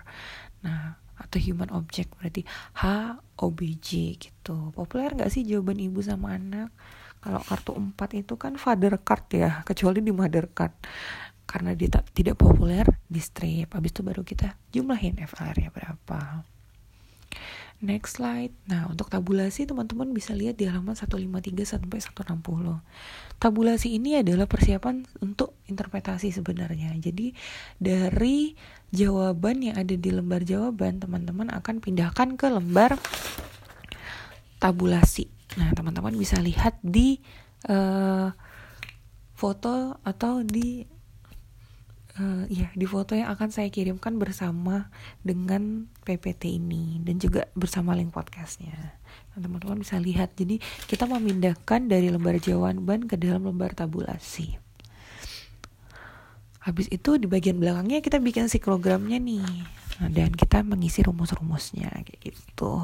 Nah, 0.62 1.02
atau 1.16 1.40
human 1.40 1.72
object 1.74 2.14
berarti 2.20 2.46
H 2.78 3.16
OBJ 3.40 4.20
gitu. 4.22 4.70
Populer 4.76 5.16
nggak 5.16 5.32
sih 5.32 5.42
jawaban 5.48 5.82
ibu 5.82 6.04
sama 6.04 6.38
anak? 6.38 6.70
Kalau 7.26 7.42
kartu 7.42 7.74
4 7.74 8.22
itu 8.22 8.38
kan 8.38 8.54
father 8.54 9.02
card 9.02 9.26
ya, 9.34 9.66
kecuali 9.66 10.06
di 10.06 10.14
mother 10.14 10.46
card. 10.54 10.78
Karena 11.50 11.74
dia 11.74 11.90
tidak 12.14 12.38
populer 12.38 12.86
di 13.10 13.18
strip. 13.18 13.74
Habis 13.74 13.98
itu 13.98 14.02
baru 14.06 14.22
kita 14.22 14.54
jumlahin 14.70 15.18
FLR-nya 15.18 15.74
berapa. 15.74 16.46
Next 17.84 18.16
slide. 18.18 18.56
Nah, 18.72 18.88
untuk 18.88 19.12
tabulasi 19.12 19.68
teman-teman 19.68 20.16
bisa 20.16 20.32
lihat 20.32 20.56
di 20.56 20.64
halaman 20.64 20.96
153 20.96 21.68
sampai 21.68 22.00
160. 22.00 22.80
Tabulasi 23.36 24.00
ini 24.00 24.16
adalah 24.16 24.48
persiapan 24.48 25.04
untuk 25.20 25.60
interpretasi 25.68 26.32
sebenarnya. 26.32 26.96
Jadi, 26.96 27.36
dari 27.76 28.56
jawaban 28.96 29.60
yang 29.60 29.76
ada 29.76 29.92
di 29.92 30.08
lembar 30.08 30.48
jawaban, 30.48 31.04
teman-teman 31.04 31.52
akan 31.52 31.84
pindahkan 31.84 32.40
ke 32.40 32.48
lembar 32.48 32.96
tabulasi. 34.64 35.28
Nah, 35.60 35.76
teman-teman 35.76 36.16
bisa 36.16 36.40
lihat 36.40 36.80
di 36.80 37.20
uh, 37.68 38.32
foto 39.36 40.00
atau 40.08 40.48
di 40.48 40.88
uh, 42.20 42.44
ya 42.48 42.72
di 42.74 42.88
foto 42.88 43.16
yang 43.16 43.32
akan 43.32 43.52
saya 43.52 43.68
kirimkan 43.68 44.16
bersama 44.16 44.92
dengan 45.22 45.88
PPT 46.08 46.60
ini 46.60 47.00
dan 47.04 47.20
juga 47.20 47.48
bersama 47.54 47.96
link 47.96 48.16
podcastnya. 48.16 48.96
Teman-teman 49.36 49.84
bisa 49.84 50.00
lihat. 50.00 50.36
Jadi 50.36 50.60
kita 50.88 51.08
memindahkan 51.08 51.92
dari 51.92 52.08
lembar 52.08 52.40
jawaban 52.40 53.08
ke 53.08 53.20
dalam 53.20 53.44
lembar 53.44 53.76
tabulasi. 53.76 54.56
Habis 56.66 56.90
itu 56.90 57.22
di 57.22 57.30
bagian 57.30 57.62
belakangnya 57.62 58.02
kita 58.02 58.18
bikin 58.18 58.50
siklogramnya 58.50 59.22
nih. 59.22 59.46
Nah, 59.96 60.10
dan 60.12 60.34
kita 60.34 60.66
mengisi 60.66 61.06
rumus-rumusnya 61.06 61.88
kayak 62.04 62.20
gitu. 62.20 62.84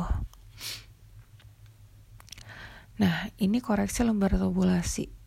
Nah 3.02 3.34
ini 3.42 3.58
koreksi 3.58 4.06
lembar 4.06 4.38
tabulasi 4.38 5.21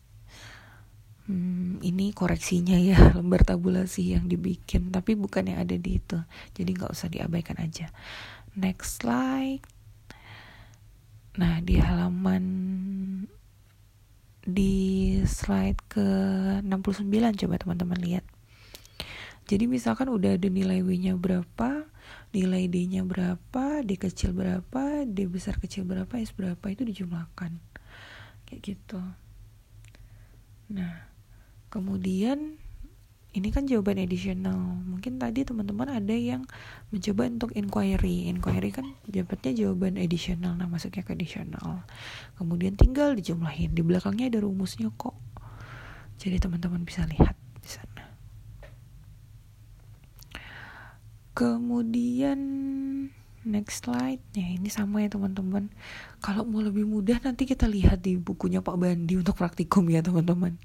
hmm, 1.27 1.81
ini 1.85 2.11
koreksinya 2.11 2.77
ya 2.77 2.97
lembar 3.17 3.45
tabulasi 3.45 4.17
yang 4.17 4.25
dibikin 4.25 4.89
tapi 4.89 5.13
bukan 5.13 5.51
yang 5.51 5.59
ada 5.61 5.75
di 5.77 6.01
itu 6.01 6.19
jadi 6.57 6.69
nggak 6.71 6.91
usah 6.91 7.09
diabaikan 7.11 7.59
aja 7.61 7.89
next 8.57 9.03
slide 9.03 9.63
nah 11.35 11.59
di 11.59 11.77
halaman 11.77 12.43
di 14.45 14.73
slide 15.25 15.81
ke 15.89 16.07
69 16.63 17.41
coba 17.41 17.55
teman-teman 17.57 17.99
lihat 17.99 18.25
jadi 19.45 19.69
misalkan 19.69 20.09
udah 20.09 20.41
ada 20.41 20.49
nilai 20.49 20.81
W-nya 20.81 21.13
berapa, 21.13 21.85
nilai 22.33 22.65
D-nya 22.65 23.05
berapa, 23.05 23.85
D 23.85 23.93
kecil 23.93 24.33
berapa, 24.33 25.05
D 25.05 25.29
besar 25.29 25.61
kecil 25.61 25.85
berapa, 25.85 26.17
S 26.17 26.33
berapa 26.33 26.65
itu 26.73 26.81
dijumlahkan. 26.81 27.53
Kayak 28.49 28.61
gitu. 28.73 29.01
Nah, 30.73 31.04
kemudian 31.75 32.55
ini 33.35 33.51
kan 33.51 33.67
jawaban 33.67 33.99
additional. 33.99 34.55
Mungkin 34.87 35.19
tadi 35.19 35.43
teman-teman 35.43 35.91
ada 35.91 36.15
yang 36.15 36.47
mencoba 36.87 37.27
untuk 37.27 37.51
inquiry. 37.51 38.31
Inquiry 38.31 38.71
kan 38.71 38.95
dapatnya 39.03 39.51
jawaban 39.67 39.99
additional 39.99 40.55
nah 40.55 40.71
masuknya 40.71 41.03
ke 41.03 41.11
additional. 41.19 41.83
Kemudian 42.39 42.79
tinggal 42.79 43.11
dijumlahin. 43.11 43.75
Di 43.75 43.83
belakangnya 43.83 44.31
ada 44.31 44.39
rumusnya 44.39 44.87
kok. 44.95 45.19
Jadi 46.15 46.39
teman-teman 46.39 46.87
bisa 46.87 47.03
lihat 47.11 47.35
di 47.59 47.67
sana. 47.67 48.03
Kemudian 51.35 52.39
next 53.43 53.83
slide 53.83 54.23
ya 54.31 54.47
ini 54.47 54.71
sama 54.71 55.03
ya 55.03 55.11
teman-teman. 55.11 55.67
Kalau 56.23 56.47
mau 56.47 56.63
lebih 56.63 56.87
mudah 56.87 57.19
nanti 57.19 57.43
kita 57.43 57.67
lihat 57.67 57.99
di 57.99 58.15
bukunya 58.15 58.63
Pak 58.63 58.79
Bandi 58.79 59.19
untuk 59.19 59.35
praktikum 59.35 59.91
ya 59.91 59.99
teman-teman 59.99 60.55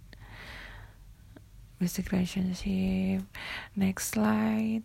basic 1.81 2.12
relationship 2.12 3.25
next 3.73 4.12
slide. 4.12 4.85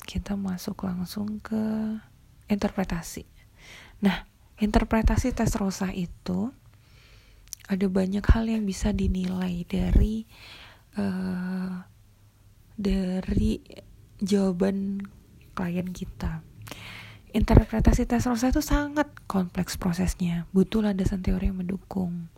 Kita 0.00 0.32
masuk 0.32 0.88
langsung 0.88 1.44
ke 1.44 1.92
interpretasi. 2.48 3.28
Nah 4.00 4.24
interpretasi 4.56 5.36
tes 5.36 5.52
rosa 5.60 5.92
itu 5.92 6.48
ada 7.68 7.86
banyak 7.90 8.24
hal 8.24 8.48
yang 8.48 8.64
bisa 8.64 8.96
dinilai 8.96 9.68
dari 9.68 10.24
uh, 10.96 11.84
dari 12.80 13.60
jawaban 14.22 15.04
klien 15.52 15.88
kita. 15.92 16.40
Interpretasi 17.36 18.08
tes 18.08 18.24
rosa 18.24 18.48
itu 18.48 18.64
sangat 18.64 19.12
kompleks 19.28 19.76
prosesnya. 19.76 20.48
Butuh 20.56 20.80
landasan 20.80 21.20
teori 21.20 21.52
yang 21.52 21.60
mendukung 21.60 22.32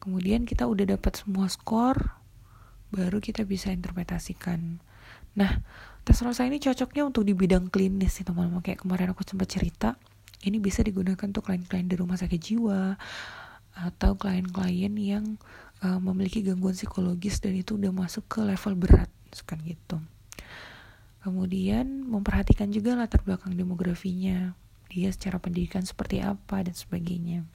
kemudian 0.00 0.48
kita 0.48 0.64
udah 0.64 0.96
dapat 0.96 1.12
semua 1.20 1.46
skor 1.46 2.16
baru 2.90 3.22
kita 3.22 3.46
bisa 3.46 3.70
interpretasikan. 3.70 4.82
Nah 5.38 5.62
tes 6.02 6.18
rosa 6.24 6.42
ini 6.48 6.58
cocoknya 6.58 7.06
untuk 7.06 7.22
di 7.22 7.36
bidang 7.36 7.70
klinis 7.70 8.18
sih 8.18 8.26
teman-teman. 8.26 8.64
Kayak 8.64 8.82
kemarin 8.82 9.12
aku 9.14 9.22
sempat 9.22 9.52
cerita 9.52 9.94
ini 10.42 10.58
bisa 10.58 10.80
digunakan 10.80 11.20
untuk 11.20 11.46
klien-klien 11.46 11.86
di 11.86 11.94
rumah 12.00 12.16
sakit 12.16 12.40
jiwa 12.40 12.96
atau 13.76 14.16
klien-klien 14.16 14.90
yang 14.96 15.38
uh, 15.84 16.00
memiliki 16.00 16.42
gangguan 16.42 16.74
psikologis 16.74 17.38
dan 17.38 17.54
itu 17.54 17.76
udah 17.76 17.92
masuk 17.92 18.26
ke 18.26 18.40
level 18.42 18.74
berat 18.74 19.12
kan 19.46 19.60
gitu. 19.62 20.00
Kemudian 21.20 22.08
memperhatikan 22.08 22.72
juga 22.72 22.96
latar 22.96 23.20
belakang 23.22 23.52
demografinya 23.54 24.56
dia 24.90 25.12
secara 25.14 25.38
pendidikan 25.38 25.86
seperti 25.86 26.18
apa 26.18 26.66
dan 26.66 26.74
sebagainya 26.74 27.46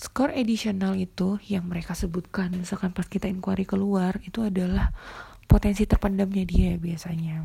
skor 0.00 0.32
additional 0.32 0.96
itu 0.96 1.36
yang 1.44 1.68
mereka 1.68 1.92
sebutkan 1.92 2.56
misalkan 2.56 2.96
pas 2.96 3.04
kita 3.04 3.28
inquiry 3.28 3.68
keluar 3.68 4.16
itu 4.24 4.40
adalah 4.40 4.96
potensi 5.44 5.84
terpendamnya 5.84 6.48
dia 6.48 6.80
biasanya. 6.80 7.44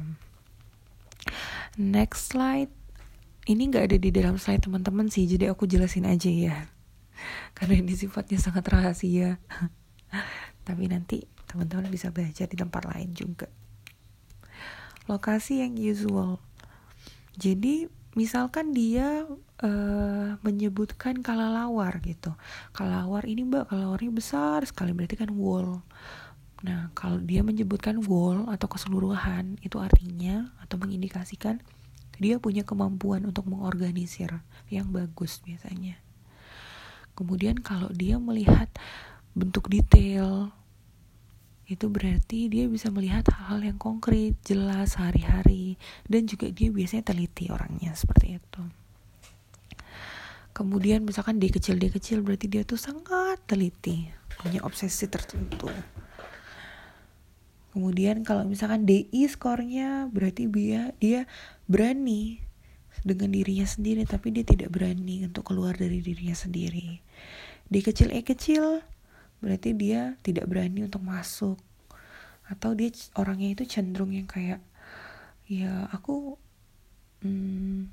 Next 1.76 2.32
slide. 2.32 2.72
Ini 3.46 3.62
nggak 3.70 3.86
ada 3.92 3.98
di 4.00 4.10
dalam 4.10 4.40
slide 4.40 4.64
teman-teman 4.64 5.12
sih. 5.12 5.28
Jadi 5.28 5.52
aku 5.52 5.68
jelasin 5.68 6.08
aja 6.08 6.32
ya. 6.32 6.56
Karena 7.52 7.84
ini 7.84 7.94
sifatnya 7.94 8.40
sangat 8.40 8.66
rahasia. 8.72 9.38
Tapi 10.68 10.84
nanti 10.88 11.28
teman-teman 11.46 11.92
bisa 11.92 12.10
belajar 12.10 12.48
di 12.48 12.56
tempat 12.56 12.88
lain 12.88 13.12
juga. 13.12 13.52
Lokasi 15.06 15.62
yang 15.62 15.76
usual. 15.78 16.42
Jadi 17.36 17.92
misalkan 18.16 18.72
dia 18.72 19.28
uh, 19.62 20.30
menyebutkan 20.42 21.20
kalalawar 21.20 22.00
gitu. 22.02 22.32
Kalalawar 22.72 23.28
ini 23.28 23.44
mbak 23.44 23.70
kalalawarnya 23.70 24.12
besar 24.16 24.64
sekali 24.64 24.96
berarti 24.96 25.20
kan 25.20 25.30
wall. 25.36 25.84
Nah 26.64 26.90
kalau 26.96 27.20
dia 27.20 27.44
menyebutkan 27.44 28.00
wall 28.08 28.48
atau 28.48 28.68
keseluruhan 28.72 29.60
itu 29.62 29.78
artinya 29.78 30.50
atau 30.64 30.80
mengindikasikan 30.80 31.60
dia 32.16 32.40
punya 32.40 32.64
kemampuan 32.64 33.28
untuk 33.28 33.46
mengorganisir 33.52 34.40
yang 34.72 34.88
bagus 34.90 35.44
biasanya. 35.44 36.00
Kemudian 37.16 37.60
kalau 37.60 37.92
dia 37.92 38.16
melihat 38.20 38.72
bentuk 39.36 39.68
detail 39.68 40.56
itu 41.66 41.90
berarti 41.90 42.46
dia 42.46 42.70
bisa 42.70 42.94
melihat 42.94 43.26
hal-hal 43.34 43.74
yang 43.74 43.80
konkret, 43.82 44.38
jelas 44.46 45.02
hari-hari, 45.02 45.82
dan 46.06 46.30
juga 46.30 46.54
dia 46.54 46.70
biasanya 46.70 47.10
teliti 47.10 47.50
orangnya 47.50 47.98
seperti 47.98 48.38
itu. 48.38 48.64
Kemudian 50.56 51.04
misalkan 51.04 51.42
dia 51.42 51.52
kecil 51.52 51.76
dia 51.76 51.92
kecil 51.92 52.24
berarti 52.24 52.48
dia 52.48 52.64
tuh 52.64 52.80
sangat 52.80 53.42
teliti, 53.50 54.08
punya 54.40 54.62
obsesi 54.64 55.10
tertentu. 55.10 55.68
Kemudian 57.76 58.24
kalau 58.24 58.48
misalkan 58.48 58.88
DI 58.88 59.28
skornya 59.28 60.08
berarti 60.08 60.48
dia 60.48 60.96
dia 60.96 61.28
berani 61.68 62.40
dengan 63.04 63.36
dirinya 63.36 63.68
sendiri 63.68 64.08
tapi 64.08 64.32
dia 64.32 64.48
tidak 64.48 64.72
berani 64.72 65.28
untuk 65.28 65.52
keluar 65.52 65.76
dari 65.76 66.00
dirinya 66.00 66.32
sendiri. 66.32 67.04
D 67.68 67.84
kecil 67.84 68.16
E 68.16 68.24
kecil 68.24 68.80
berarti 69.40 69.76
dia 69.76 70.16
tidak 70.24 70.48
berani 70.48 70.88
untuk 70.88 71.04
masuk 71.04 71.60
atau 72.46 72.72
dia 72.78 72.94
orangnya 73.18 73.58
itu 73.58 73.64
cenderung 73.66 74.14
yang 74.14 74.30
kayak 74.30 74.62
ya 75.50 75.90
aku 75.90 76.38
hmm, 77.26 77.90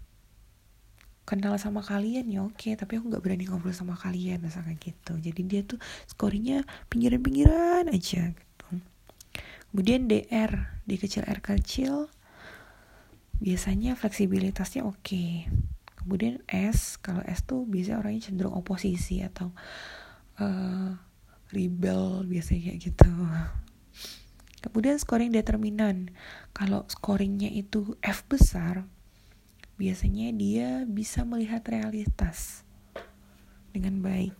kenal 1.24 1.56
sama 1.56 1.80
kalian 1.80 2.28
ya 2.28 2.40
oke 2.44 2.68
tapi 2.76 3.00
aku 3.00 3.08
nggak 3.08 3.24
berani 3.24 3.48
ngobrol 3.48 3.72
sama 3.72 3.96
kalian 3.96 4.44
misalnya 4.44 4.76
gitu 4.76 5.16
jadi 5.16 5.40
dia 5.44 5.60
tuh 5.64 5.80
skornya 6.04 6.64
pinggiran-pinggiran 6.92 7.88
aja 7.88 8.36
Kemudian 9.72 10.04
DR, 10.04 10.68
D 10.84 11.00
kecil 11.00 11.24
R 11.24 11.40
kecil, 11.40 12.12
biasanya 13.40 13.96
fleksibilitasnya 13.96 14.84
oke. 14.84 15.00
Okay. 15.00 15.48
Kemudian 15.96 16.44
S, 16.44 17.00
kalau 17.00 17.24
S 17.24 17.40
tuh 17.48 17.64
biasanya 17.64 18.04
orangnya 18.04 18.28
cenderung 18.28 18.52
oposisi 18.52 19.24
atau 19.24 19.48
uh, 20.44 20.92
rebel 21.52 22.26
biasanya 22.26 22.74
gitu. 22.80 23.08
Kemudian 24.64 24.96
scoring 24.98 25.30
determinan. 25.30 26.10
Kalau 26.56 26.88
scoringnya 26.88 27.50
itu 27.52 27.94
F 28.00 28.24
besar, 28.26 28.88
biasanya 29.76 30.32
dia 30.32 30.68
bisa 30.88 31.22
melihat 31.28 31.62
realitas 31.68 32.64
dengan 33.70 34.00
baik. 34.00 34.34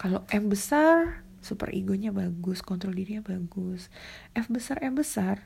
Kalau 0.00 0.26
M 0.32 0.50
besar, 0.50 1.24
super 1.44 1.68
egonya 1.76 2.08
bagus 2.08 2.64
kontrol 2.64 2.96
dirinya 2.96 3.20
bagus 3.20 3.92
F 4.32 4.48
besar 4.48 4.80
M 4.80 4.96
besar 4.96 5.44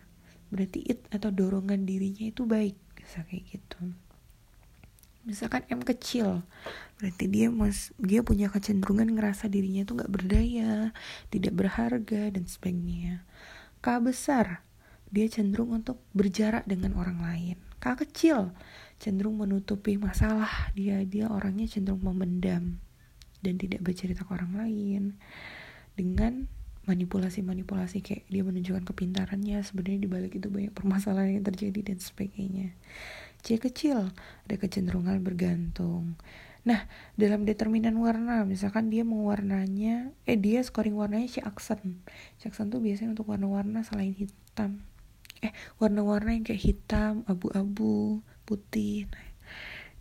berarti 0.49 0.81
it 0.87 1.03
atau 1.11 1.35
dorongan 1.35 1.83
dirinya 1.83 2.31
itu 2.31 2.47
baik 2.47 2.79
bisa 2.95 3.27
kayak 3.27 3.51
gitu 3.51 3.93
misalkan 5.29 5.69
M 5.69 5.85
kecil. 5.85 6.41
Berarti 6.97 7.29
dia 7.29 7.53
mas 7.53 7.93
dia 8.01 8.25
punya 8.25 8.49
kecenderungan 8.49 9.13
ngerasa 9.13 9.53
dirinya 9.53 9.85
itu 9.85 9.93
nggak 9.93 10.09
berdaya 10.11 10.97
tidak 11.29 11.53
berharga 11.53 12.33
dan 12.33 12.49
sebagainya. 12.49 13.29
K 13.85 13.87
besar 14.01 14.65
dia 15.13 15.29
cenderung 15.29 15.77
untuk 15.77 16.01
berjarak 16.17 16.65
dengan 16.65 16.97
orang 16.97 17.21
lain. 17.21 17.57
K 17.77 17.95
kecil 18.01 18.57
cenderung 18.97 19.37
menutupi 19.37 20.01
masalah 20.01 20.73
dia. 20.73 21.05
Dia 21.05 21.29
orangnya 21.29 21.69
cenderung 21.69 22.03
memendam 22.03 22.81
dan 23.45 23.55
tidak 23.61 23.85
bercerita 23.85 24.25
ke 24.25 24.33
orang 24.33 24.57
lain. 24.57 25.03
Dengan 25.95 26.49
manipulasi-manipulasi 26.89 28.01
kayak 28.01 28.25
dia 28.33 28.41
menunjukkan 28.41 28.89
kepintarannya 28.89 29.61
sebenarnya 29.61 30.01
di 30.01 30.09
balik 30.09 30.33
itu 30.41 30.49
banyak 30.49 30.73
permasalahan 30.73 31.37
yang 31.37 31.45
terjadi 31.45 31.93
dan 31.93 31.99
sebagainya. 32.01 32.73
C 33.43 33.57
kecil 33.57 34.11
ada 34.45 34.55
kecenderungan 34.59 35.23
bergantung. 35.23 36.19
Nah, 36.67 36.85
dalam 37.17 37.49
determinan 37.49 37.97
warna, 37.97 38.45
misalkan 38.45 38.93
dia 38.93 39.07
mau 39.07 39.31
warnanya, 39.31 40.13
eh 40.29 40.37
dia 40.37 40.61
scoring 40.61 40.99
warnanya 40.99 41.29
C 41.31 41.41
aksen. 41.41 42.03
C 42.37 42.51
aksen 42.51 42.69
tuh 42.69 42.83
biasanya 42.83 43.17
untuk 43.17 43.31
warna-warna 43.31 43.81
selain 43.87 44.13
hitam. 44.13 44.85
Eh, 45.41 45.55
warna-warna 45.79 46.35
yang 46.35 46.45
kayak 46.45 46.61
hitam, 46.61 47.23
abu-abu, 47.31 48.21
putih. 48.45 49.07
Nah, 49.09 49.25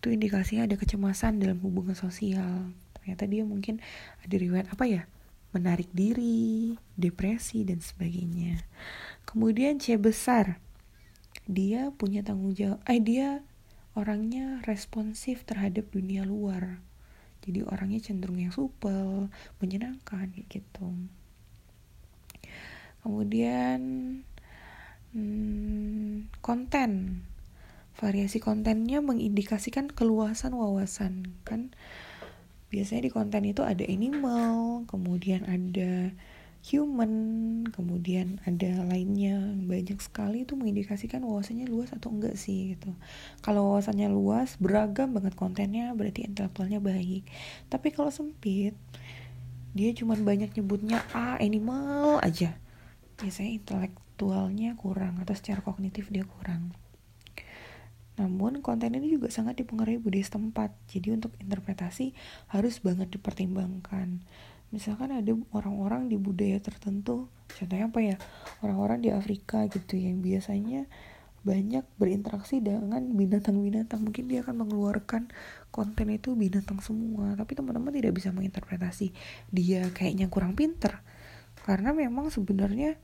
itu 0.02 0.08
indikasinya 0.12 0.66
ada 0.66 0.76
kecemasan 0.76 1.40
dalam 1.40 1.62
hubungan 1.62 1.96
sosial. 1.96 2.74
Ternyata 2.98 3.24
dia 3.30 3.48
mungkin 3.48 3.80
ada 4.26 4.36
riwayat 4.36 4.68
apa 4.74 4.86
ya? 4.90 5.06
menarik 5.56 5.88
diri, 5.96 6.76
depresi, 6.94 7.64
dan 7.64 7.80
sebagainya. 7.80 8.62
Kemudian 9.24 9.80
C 9.80 9.96
besar, 9.96 10.60
dia 11.48 11.90
punya 11.96 12.22
tanggung 12.22 12.54
jawab, 12.54 12.84
eh 12.86 13.00
dia 13.00 13.42
orangnya 13.96 14.62
responsif 14.68 15.48
terhadap 15.48 15.90
dunia 15.90 16.28
luar. 16.28 16.84
Jadi 17.42 17.64
orangnya 17.64 18.04
cenderung 18.04 18.38
yang 18.38 18.52
supel, 18.52 19.32
menyenangkan 19.64 20.30
gitu. 20.52 20.88
Kemudian 23.02 23.80
hmm, 25.16 26.30
konten, 26.44 27.24
variasi 27.98 28.38
kontennya 28.38 29.02
mengindikasikan 29.02 29.90
keluasan 29.90 30.54
wawasan 30.54 31.34
kan 31.42 31.74
biasanya 32.70 33.10
di 33.10 33.12
konten 33.12 33.48
itu 33.48 33.66
ada 33.66 33.82
animal 33.88 34.84
kemudian 34.86 35.48
ada 35.50 36.12
human 36.66 37.12
kemudian 37.70 38.42
ada 38.44 38.84
lainnya 38.86 39.38
banyak 39.62 40.02
sekali 40.02 40.44
itu 40.44 40.58
mengindikasikan 40.58 41.22
wawasannya 41.22 41.70
luas 41.70 41.94
atau 41.94 42.10
enggak 42.10 42.36
sih 42.36 42.76
gitu 42.76 42.92
kalau 43.46 43.74
wawasannya 43.74 44.10
luas 44.10 44.58
beragam 44.58 45.14
banget 45.14 45.38
kontennya 45.38 45.94
berarti 45.94 46.26
intelektualnya 46.26 46.82
baik 46.82 47.28
tapi 47.70 47.94
kalau 47.94 48.10
sempit 48.10 48.74
dia 49.78 49.90
cuma 49.94 50.18
banyak 50.18 50.50
nyebutnya 50.58 51.06
a 51.14 51.38
animal 51.38 52.18
aja 52.26 52.58
biasanya 53.22 53.52
intelektualnya 53.62 54.74
kurang 54.78 55.22
atau 55.22 55.38
secara 55.38 55.62
kognitif 55.62 56.10
dia 56.10 56.26
kurang 56.26 56.74
namun 58.18 58.66
konten 58.66 58.98
ini 58.98 59.14
juga 59.14 59.30
sangat 59.30 59.62
dipengaruhi 59.62 60.02
budaya 60.02 60.26
setempat. 60.26 60.74
Jadi 60.90 61.14
untuk 61.14 61.38
interpretasi 61.38 62.18
harus 62.50 62.82
banget 62.82 63.14
dipertimbangkan. 63.14 64.26
Misalkan 64.70 65.16
ada 65.16 65.32
orang-orang 65.56 66.12
di 66.12 66.20
budaya 66.20 66.60
tertentu, 66.60 67.32
contohnya 67.48 67.88
apa 67.88 68.00
ya? 68.04 68.16
Orang-orang 68.60 69.00
di 69.00 69.10
Afrika 69.16 69.64
gitu 69.72 69.96
yang 69.96 70.20
biasanya 70.20 70.86
banyak 71.48 71.88
berinteraksi 71.96 72.60
dengan 72.60 73.16
binatang-binatang. 73.16 74.04
Mungkin 74.04 74.28
dia 74.28 74.44
akan 74.44 74.68
mengeluarkan 74.68 75.32
konten 75.72 76.12
itu 76.12 76.36
binatang 76.36 76.84
semua 76.84 77.38
tapi 77.40 77.56
teman-teman 77.56 77.96
tidak 77.96 78.18
bisa 78.18 78.36
menginterpretasi 78.36 79.16
dia 79.48 79.88
kayaknya 79.96 80.28
kurang 80.28 80.60
pinter. 80.60 81.00
Karena 81.64 81.96
memang 81.96 82.28
sebenarnya 82.28 83.00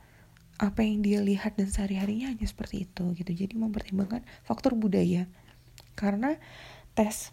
apa 0.59 0.83
yang 0.83 0.99
dia 0.99 1.19
lihat 1.23 1.55
dan 1.55 1.71
sehari-harinya 1.71 2.29
hanya 2.35 2.43
seperti 2.43 2.83
itu 2.83 3.15
gitu. 3.15 3.31
Jadi 3.31 3.55
mempertimbangkan 3.55 4.27
faktor 4.43 4.75
budaya. 4.75 5.31
Karena 5.95 6.35
tes 6.93 7.31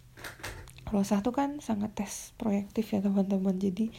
kalau 0.90 1.06
satu 1.06 1.30
kan 1.30 1.62
sangat 1.62 1.94
tes 1.94 2.34
proyektif 2.34 2.90
ya 2.90 2.98
teman-teman. 2.98 3.54
Jadi 3.54 3.94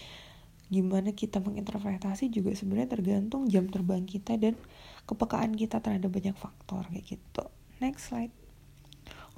gimana 0.67 1.15
kita 1.15 1.39
menginterpretasi 1.39 2.27
juga 2.27 2.51
sebenarnya 2.51 2.99
tergantung 2.99 3.47
jam 3.47 3.71
terbang 3.71 4.04
kita 4.04 4.36
dan 4.36 4.60
kepekaan 5.08 5.56
kita 5.56 5.80
terhadap 5.80 6.12
banyak 6.12 6.36
faktor 6.36 6.84
kayak 6.91 7.15
gitu. 7.15 7.47
Next 7.80 8.12
slide. 8.12 8.36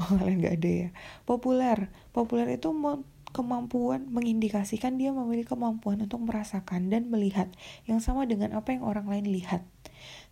Oh 0.02 0.10
kalian 0.18 0.42
nggak 0.42 0.58
ada 0.58 0.72
ya? 0.74 0.90
Populer. 1.30 1.94
Populer 2.18 2.58
itu 2.58 2.74
kemampuan 3.30 4.10
mengindikasikan 4.10 4.98
dia 4.98 5.14
memiliki 5.14 5.54
kemampuan 5.54 6.02
untuk 6.02 6.26
merasakan 6.26 6.90
dan 6.90 7.14
melihat 7.14 7.54
yang 7.86 8.02
sama 8.02 8.26
dengan 8.26 8.58
apa 8.58 8.74
yang 8.74 8.82
orang 8.82 9.06
lain 9.06 9.30
lihat. 9.30 9.62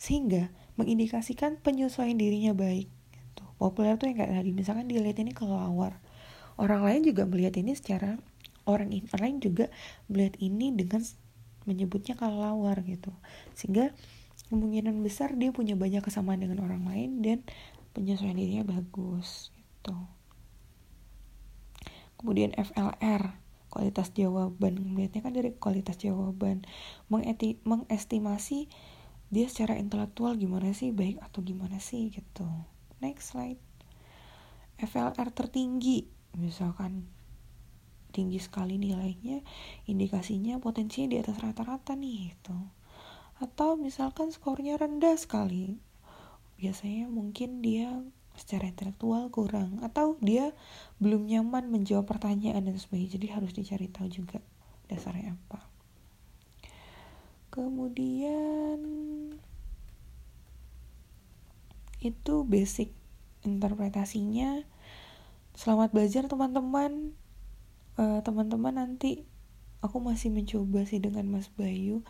Sehingga 0.01 0.49
mengindikasikan 0.81 1.61
penyesuaian 1.61 2.17
dirinya 2.17 2.57
baik 2.57 2.89
gitu. 3.13 3.43
populer 3.61 3.95
tuh 4.01 4.09
yang 4.09 4.17
kayak 4.17 4.33
tadi 4.41 4.49
misalkan 4.49 4.89
dia 4.89 4.97
lihat 4.97 5.21
ini 5.21 5.29
kelawar 5.29 6.01
orang 6.57 6.81
lain 6.83 7.01
juga 7.07 7.23
melihat 7.27 7.55
ini 7.59 7.75
secara 7.77 8.17
orang 8.65 8.91
in, 8.93 9.05
lain 9.11 9.37
juga 9.39 9.71
melihat 10.07 10.35
ini 10.39 10.73
dengan 10.73 11.01
menyebutnya 11.65 12.17
kelawar 12.17 12.81
gitu. 12.85 13.13
Sehingga 13.53 13.93
kemungkinan 14.49 14.99
besar 15.05 15.37
dia 15.37 15.53
punya 15.53 15.77
banyak 15.79 16.03
kesamaan 16.03 16.43
dengan 16.43 16.63
orang 16.65 16.83
lain 16.83 17.09
dan 17.23 17.39
penyesuaian 17.95 18.35
dirinya 18.35 18.65
bagus 18.67 19.51
gitu. 19.55 19.95
Kemudian 22.21 22.53
FLR 22.53 23.41
kualitas 23.71 24.13
jawaban. 24.13 24.77
Melihatnya 24.77 25.25
kan 25.25 25.33
dari 25.33 25.55
kualitas 25.55 25.97
jawaban. 25.97 26.67
Mengeti 27.07 27.57
mengestimasi 27.65 28.69
dia 29.31 29.47
secara 29.47 29.79
intelektual 29.79 30.35
gimana 30.35 30.75
sih 30.75 30.91
baik 30.91 31.23
atau 31.23 31.39
gimana 31.41 31.79
sih 31.79 32.11
gitu. 32.11 32.45
Next 32.99 33.33
slide. 33.33 33.57
FLR 34.77 35.31
tertinggi 35.31 36.20
misalkan 36.35 37.07
tinggi 38.11 38.43
sekali 38.43 38.75
nilainya 38.75 39.39
indikasinya 39.87 40.59
potensinya 40.59 41.15
di 41.15 41.17
atas 41.23 41.39
rata-rata 41.39 41.95
nih 41.95 42.35
gitu. 42.35 42.57
Atau 43.41 43.79
misalkan 43.79 44.29
skornya 44.29 44.77
rendah 44.77 45.15
sekali 45.17 45.79
biasanya 46.61 47.09
mungkin 47.09 47.65
dia 47.65 47.89
secara 48.37 48.69
intelektual 48.69 49.27
kurang 49.33 49.81
atau 49.81 50.15
dia 50.21 50.53
belum 51.01 51.25
nyaman 51.27 51.67
menjawab 51.67 52.05
pertanyaan 52.07 52.63
dan 52.69 52.77
sebagainya 52.77 53.17
jadi 53.17 53.27
harus 53.41 53.51
dicari 53.51 53.89
tahu 53.89 54.07
juga 54.07 54.39
dasarnya 54.87 55.35
apa. 55.35 55.65
Kemudian 57.51 58.79
itu 62.01 62.35
basic 62.47 62.95
interpretasinya 63.43 64.63
selamat 65.61 65.93
belajar 65.93 66.25
teman-teman. 66.25 67.13
Uh, 67.93 68.17
teman-teman 68.25 68.73
nanti 68.81 69.29
aku 69.85 70.01
masih 70.01 70.33
mencoba 70.33 70.89
sih 70.89 70.97
dengan 70.97 71.29
Mas 71.29 71.53
Bayu 71.53 72.01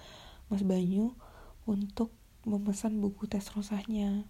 Mas 0.48 0.64
Banyu 0.64 1.20
untuk 1.68 2.16
memesan 2.48 3.04
buku 3.04 3.28
tes 3.28 3.44
rosahnya. 3.52 4.24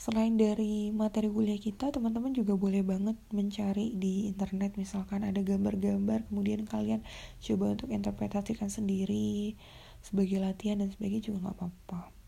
Selain 0.00 0.32
dari 0.40 0.88
materi 0.96 1.28
kuliah 1.28 1.60
kita 1.60 1.92
teman-teman 1.92 2.32
juga 2.32 2.56
boleh 2.56 2.80
banget 2.80 3.20
mencari 3.36 3.92
di 4.00 4.32
internet. 4.32 4.80
Misalkan 4.80 5.28
ada 5.28 5.44
gambar-gambar 5.44 6.32
kemudian 6.32 6.64
kalian 6.64 7.04
coba 7.44 7.76
untuk 7.76 7.92
interpretasikan 7.92 8.72
sendiri 8.72 9.60
sebagai 10.00 10.40
latihan 10.40 10.80
dan 10.80 10.88
sebagainya 10.88 11.28
juga 11.28 11.52
nggak 11.52 11.56
apa-apa 11.60 12.23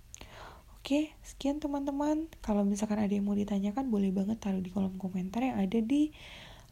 oke 0.86 1.10
sekian 1.26 1.58
teman-teman 1.58 2.30
kalau 2.46 2.62
misalkan 2.62 3.02
ada 3.02 3.10
yang 3.10 3.26
mau 3.26 3.34
ditanyakan 3.34 3.90
boleh 3.90 4.14
banget 4.14 4.38
taruh 4.38 4.62
di 4.62 4.70
kolom 4.70 4.94
komentar 5.02 5.42
yang 5.42 5.58
ada 5.58 5.82
di 5.82 6.14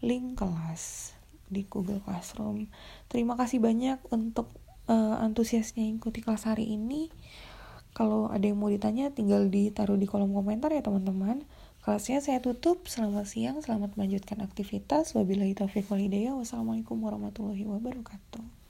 link 0.06 0.38
kelas 0.38 1.18
di 1.50 1.66
Google 1.66 1.98
Classroom 1.98 2.70
terima 3.10 3.34
kasih 3.34 3.58
banyak 3.58 3.98
untuk 4.14 4.54
uh, 4.86 5.18
antusiasnya 5.18 5.82
ikuti 5.90 6.22
kelas 6.22 6.46
hari 6.46 6.78
ini 6.78 7.10
kalau 7.94 8.26
ada 8.26 8.42
yang 8.42 8.58
mau 8.58 8.66
ditanya, 8.66 9.14
tinggal 9.14 9.46
ditaruh 9.46 9.94
di 9.94 10.10
kolom 10.10 10.34
komentar 10.34 10.74
ya 10.74 10.82
teman-teman. 10.82 11.46
Kelasnya 11.86 12.18
saya 12.18 12.42
tutup. 12.42 12.90
Selamat 12.90 13.30
siang, 13.30 13.62
selamat 13.62 13.94
melanjutkan 13.94 14.42
aktivitas. 14.42 15.14
Wabillahi 15.14 15.54
taufiq 15.54 15.86
walhidayah. 15.86 16.34
Wassalamualaikum 16.34 16.98
warahmatullahi 16.98 17.62
wabarakatuh. 17.62 18.63